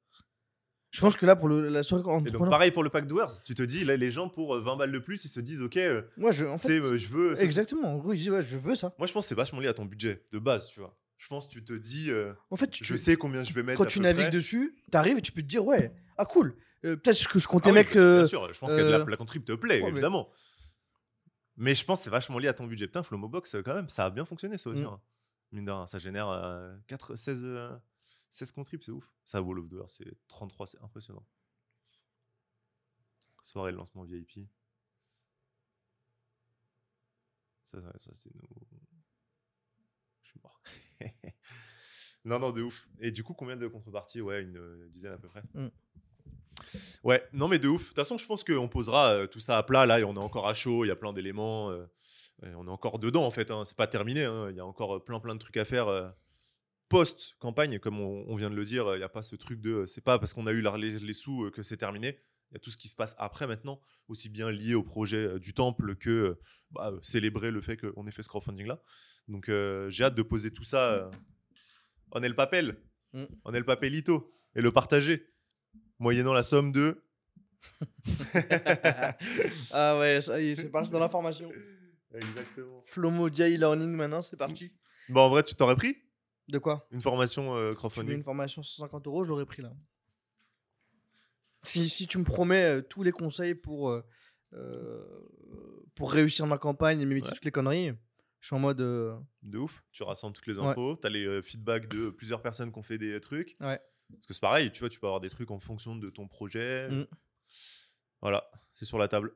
[0.90, 3.08] Je pense que là, pour le- la soirée Et donc entrepreneur, pareil pour le pack
[3.08, 5.40] Doers, tu te dis là les gens pour euh, 20 balles de plus, ils se
[5.40, 7.42] disent ok, euh, moi, je, en fait, c'est euh, je veux.
[7.42, 7.94] exactement.
[7.94, 8.94] En gros, ils disent ouais, je veux ça.
[8.98, 10.98] Moi je pense que c'est vachement lié à ton budget de base, tu vois.
[11.18, 13.54] Je pense que tu te dis euh, En fait, tu, je tu- sais combien je
[13.54, 13.78] vais mettre.
[13.78, 14.32] quand à tu peu navigues près.
[14.32, 16.56] dessus, t'arrives et tu peux te dire ouais, ah cool.
[16.84, 17.96] Euh, Peut-être que je Ah comptais oui, mec.
[17.96, 20.32] euh, bien sûr, je pense que la, euh, la contrib te plaît, ouais, évidemment.
[21.58, 22.88] Mais je pense que c'est vachement lié à ton budget.
[22.88, 24.82] Putain, Flomo Box, euh, quand même, ça a bien fonctionné ça aussi.
[24.82, 24.88] Mm.
[24.88, 25.02] hein.
[25.52, 27.78] Mine de rien, ça génère euh, 4, 16, euh,
[28.32, 29.12] 16 contribs, c'est ouf.
[29.26, 31.26] Ça, Wall of Doers, c'est 33, c'est impressionnant.
[33.44, 34.48] Soirée de lancement VIP.
[37.66, 37.78] Ça,
[38.14, 38.48] c'est nous.
[40.24, 40.62] Je suis mort.
[42.26, 42.88] non, non, de ouf.
[43.00, 44.22] Et du coup, combien de contreparties?
[44.22, 45.44] Ouais, une euh, dizaine à peu près.
[45.54, 45.68] Mm.
[47.04, 47.82] Ouais, non, mais de ouf.
[47.84, 49.86] De toute façon, je pense qu'on posera euh, tout ça à plat.
[49.86, 50.86] Là, et on est encore à chaud.
[50.86, 51.72] Il y a plein d'éléments.
[51.72, 51.86] euh,
[52.56, 53.52] on est encore dedans, en fait.
[53.52, 54.24] hein, C'est pas terminé.
[54.26, 56.14] hein, Il y a encore euh, plein, plein de trucs à faire.
[56.90, 59.86] Post-campagne, comme on, on vient de le dire, il n'y a pas ce truc de.
[59.86, 62.20] C'est pas parce qu'on a eu les, sous que c'est terminé.
[62.50, 65.40] Il y a tout ce qui se passe après maintenant, aussi bien lié au projet
[65.40, 66.38] du temple que
[66.72, 68.82] bah, célébrer le fait qu'on ait fait ce crowdfunding-là.
[69.30, 71.12] Donc euh, j'ai hâte de poser tout ça euh,
[72.12, 72.78] en el papel,
[73.14, 73.26] Mm.
[73.44, 75.31] en el papelito, et le partager,
[76.02, 77.02] moyennant la somme de...
[79.72, 81.50] ah ouais, ça y est, c'est parti dans l'information.
[82.14, 82.84] Exactement.
[82.86, 84.72] Flomo e-learning maintenant, c'est parti.
[85.10, 85.96] Bon, en vrai, tu t'aurais pris?
[86.48, 86.88] De quoi?
[86.92, 89.72] Une formation euh, Tu crowdfunding une formation 150 euros, je l'aurais pris là.
[91.64, 94.04] Si, si tu me promets euh, tous les conseils pour, euh,
[94.54, 95.04] euh,
[95.96, 97.34] pour réussir ma campagne et m'éviter Ouais.
[97.36, 97.92] toutes les conneries,
[98.40, 98.78] je suis en mode.
[98.78, 99.84] De ouf.
[99.92, 100.66] Tu rassembles toutes les Ouais.
[100.66, 103.54] infos, tu as les feedbacks de plusieurs personnes qui ont fait des trucs.
[103.62, 103.80] Ouais.
[104.14, 106.28] Parce que c'est pareil, tu vois, tu peux avoir des trucs en fonction de ton
[106.28, 106.90] projet.
[106.90, 107.08] Mm.
[108.22, 109.34] Voilà, c'est sur la table.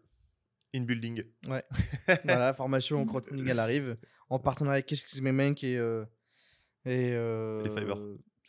[0.76, 1.24] In building.
[2.26, 3.98] voilà, formation crowdfunding, elle arrive.
[4.30, 5.78] En partenariat avec Qu'est-ce que c'est mes mecs et.
[5.78, 6.04] euh,
[6.86, 8.02] et, euh, Et Fiverr.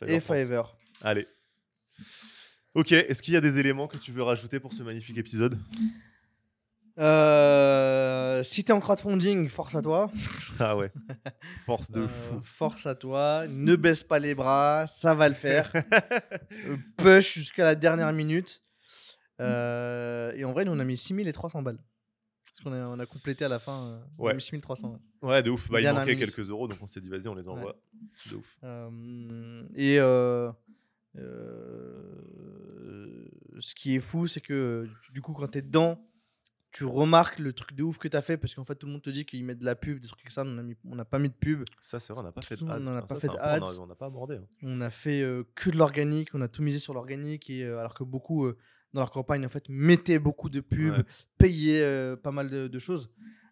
[0.05, 0.77] Et Fiverr.
[1.01, 1.27] Allez.
[2.73, 5.57] Ok, est-ce qu'il y a des éléments que tu veux rajouter pour ce magnifique épisode?
[6.99, 10.11] Euh, si t'es en crowdfunding, force à toi.
[10.59, 10.91] Ah ouais.
[11.67, 12.39] Force de Euh, fou.
[12.41, 13.45] Force à toi.
[13.47, 15.71] Ne baisse pas les bras, ça va le faire.
[16.65, 18.63] Euh, push jusqu'à la dernière minute.
[19.39, 21.77] Euh, et en vrai, nous, on a mis 6300 balles.
[22.47, 23.99] Parce qu'on a, on a complété à la fin.
[24.17, 24.33] On a Ouais.
[24.33, 24.99] mis 6300.
[25.21, 25.29] ouais.
[25.29, 25.69] Ouais, de ouf.
[25.69, 26.33] Bah, il manquait minute.
[26.33, 27.75] quelques euros, donc on s'est dit, vas-y, on les envoie.
[28.31, 28.57] De ouf.
[29.75, 29.97] Et
[33.59, 35.99] ce qui est fou, c'est que du coup, quand t'es dedans,
[36.77, 39.01] tu remarques le truc de ouf que t'as fait parce qu'en fait, tout le monde
[39.01, 40.43] te dit qu'ils mettent de la pub, des trucs comme ça.
[40.45, 41.63] On on n'a pas mis de pub.
[41.81, 42.75] Ça, c'est vrai, on n'a pas fait de On ads.
[42.75, 44.35] en a putain, pas ça, fait de point, on On n'a pas abordé.
[44.35, 44.45] hein.
[44.63, 47.79] On a fait euh, que de l'organique, on a tout misé sur l'organique, et euh,
[47.79, 48.57] alors que beaucoup euh,
[48.93, 51.03] dans leur campagne en fait mettaient beaucoup de pubs, Ouais.
[51.37, 53.09] payaient pas mal de, de choses.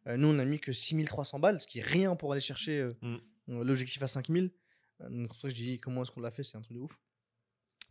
[0.07, 3.17] Nous, on a mis que 6300 balles, ce qui est rien pour aller chercher Mm.
[3.63, 4.51] l'objectif à 5000.
[5.01, 6.61] Euh, donc, c'est pour ça que je dis comment est-ce qu'on l'a fait, c'est un
[6.61, 6.97] truc de ouf.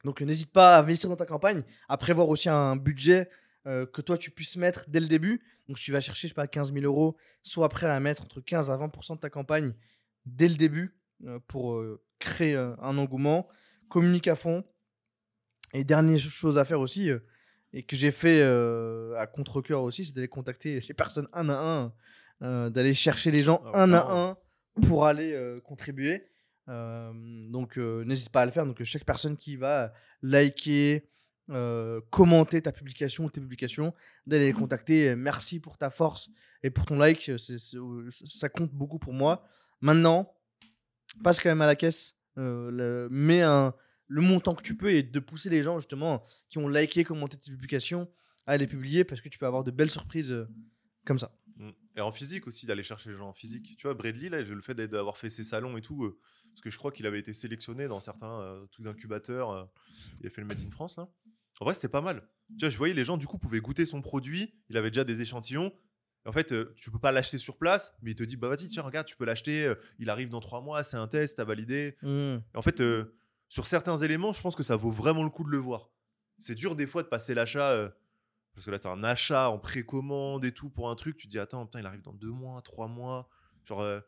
[0.05, 3.29] Donc, n'hésite pas à investir dans ta campagne, à prévoir aussi un budget
[3.67, 5.43] euh, que toi tu puisses mettre dès le début.
[5.69, 8.23] Donc, si tu vas chercher, je sais pas, 15 000 euros, sois prêt à mettre
[8.23, 9.73] entre 15 à 20% de ta campagne
[10.27, 13.49] dès le début euh, pour euh, créer un engouement.
[13.89, 14.65] Communique à fond.
[15.73, 17.11] Et dernière chose à faire aussi,
[17.73, 21.93] et que j'ai fait à contre-coeur aussi, c'est d'aller contacter les personnes un à
[22.41, 24.37] un, d'aller chercher les gens Ah, un à un
[24.87, 26.29] pour aller contribuer.
[26.69, 28.67] Donc n'hésite pas à le faire.
[28.67, 29.93] Donc chaque personne qui va
[30.23, 31.09] liker,
[31.51, 33.93] euh, commenter ta publication ou tes publications,
[34.27, 35.11] d'aller les contacter.
[35.11, 36.31] euh, Merci pour ta force
[36.63, 37.29] et pour ton like.
[37.29, 39.45] euh, ça compte beaucoup pour moi.
[39.81, 40.35] Maintenant,
[41.23, 42.17] passe quand même à la caisse.
[42.37, 43.43] le- mets
[44.09, 47.37] le montant que tu peux et de pousser les gens justement qui ont liké, commenté
[47.39, 48.11] tes publications
[48.47, 50.35] à les publier parce que tu peux avoir de belles surprises
[51.07, 51.35] comme ça.
[51.57, 51.71] Mm.
[51.97, 53.77] Et en physique aussi, d'aller chercher les gens en physique.
[53.79, 56.19] Tu vois, Bradley, là, le fait d'avoir fait ses salons et tout,
[56.51, 59.51] parce que je crois qu'il avait été sélectionné dans certains euh, trucs d'incubateur.
[59.51, 59.65] euh,
[60.21, 61.09] il a fait le Made in France, là.
[61.61, 62.29] En vrai, c'était pas mal.
[62.59, 64.55] Tu vois, je voyais les gens, du coup, pouvaient goûter son produit.
[64.69, 65.73] Il avait déjà des échantillons.
[66.27, 68.69] En fait, euh, tu peux pas l'acheter sur place, mais il te dit, bah vas-y,
[68.69, 69.67] tiens, regarde, tu peux l'acheter.
[69.67, 71.97] euh, il arrive dans trois mois, c'est un test, t'as validé.
[72.03, 72.37] Mmh.
[72.55, 73.15] En fait, euh,
[73.49, 75.91] sur certains éléments, je pense que ça vaut vraiment le coup de le voir.
[76.39, 77.71] C'est dur des fois de passer l'achat.
[77.71, 77.91] euh,
[78.55, 81.17] parce que là, tu as un achat en précommande et tout pour un truc.
[81.17, 83.29] Tu te dis, attends, putain, il arrive dans deux mois, trois mois.
[83.65, 84.01] Genre, euh,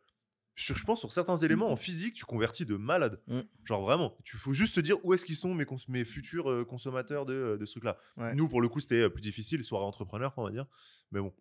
[0.56, 3.20] sur- je pense sur certains éléments en physique, tu convertis de malade.
[3.28, 3.40] Mm.
[3.64, 6.50] Genre vraiment, tu faut juste te dire où est-ce qu'ils sont mes, cons- mes futurs
[6.50, 7.96] euh, consommateurs de, de ce truc-là.
[8.16, 8.34] Ouais.
[8.34, 10.66] Nous, pour le coup, c'était euh, plus difficile, soirée entrepreneur, on va dire.
[11.12, 11.32] Mais bon,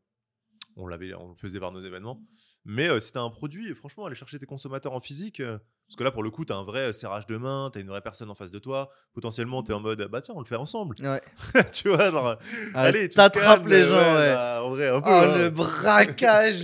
[0.76, 2.22] on l'avait, on le faisait par nos événements.
[2.68, 5.40] Mais euh, si tu as un produit, franchement, aller chercher tes consommateurs en physique.
[5.40, 5.58] euh,
[5.88, 7.78] parce que là, pour le coup, tu as un vrai euh, serrage de main, tu
[7.78, 8.90] as une vraie personne en face de toi.
[9.14, 10.96] Potentiellement, tu es en mode, bah tiens, on le fait ensemble.
[11.00, 11.22] Ouais.
[11.72, 12.36] tu vois, genre, euh,
[12.74, 14.32] Ah, allez, tu t'attrapes les gens, ouais.
[14.34, 15.10] bah, en vrai, un peu.
[15.10, 15.38] Oh, hein.
[15.38, 16.64] le braquage,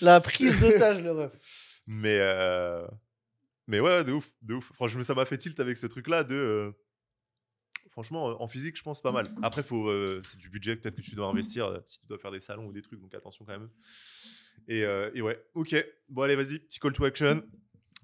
[0.00, 1.32] la prise d'otage, le ref.
[1.86, 2.86] Mais, euh,
[3.66, 4.70] mais ouais, de ouf, de ouf.
[4.74, 6.34] Franchement, ça m'a fait tilt avec ce truc-là de.
[6.34, 6.72] euh,
[7.90, 9.26] Franchement, en physique, je pense pas mal.
[9.42, 12.40] Après, euh, c'est du budget peut-être que tu dois investir si tu dois faire des
[12.40, 13.68] salons ou des trucs, donc attention quand même.
[14.66, 14.80] Et,
[15.14, 15.74] et ouais, ok.
[16.08, 17.42] Bon, allez, vas-y, petit call to action.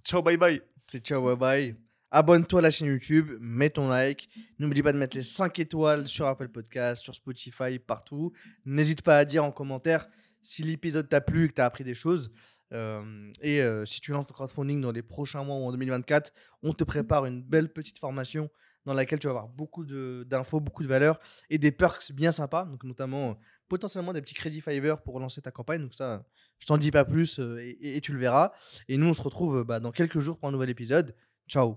[0.05, 0.61] Ciao, bye bye.
[0.87, 1.77] C'est ciao, bye bye.
[2.11, 4.29] Abonne-toi à la chaîne YouTube, mets ton like.
[4.59, 8.33] N'oublie pas de mettre les 5 étoiles sur Apple Podcast, sur Spotify, partout.
[8.67, 10.09] N'hésite pas à dire en commentaire
[10.41, 12.31] si l'épisode t'a plu et que tu as appris des choses.
[12.73, 16.33] Euh, et euh, si tu lances ton crowdfunding dans les prochains mois ou en 2024,
[16.63, 18.51] on te prépare une belle petite formation
[18.85, 21.19] dans laquelle tu vas avoir beaucoup d'infos, beaucoup de valeurs
[21.51, 23.35] et des perks bien sympas, donc notamment euh,
[23.69, 25.83] potentiellement des petits crédits Fiverr pour lancer ta campagne.
[25.83, 26.25] Donc ça,
[26.59, 28.53] je t'en dis pas plus et, et- et tu le verras.
[28.89, 31.15] Et nous, on se retrouve bah, dans quelques jours pour un nouvel épisode.
[31.49, 31.77] Ciao.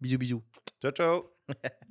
[0.00, 0.42] Bisous, bisous.
[0.80, 1.22] Ciao, ciao.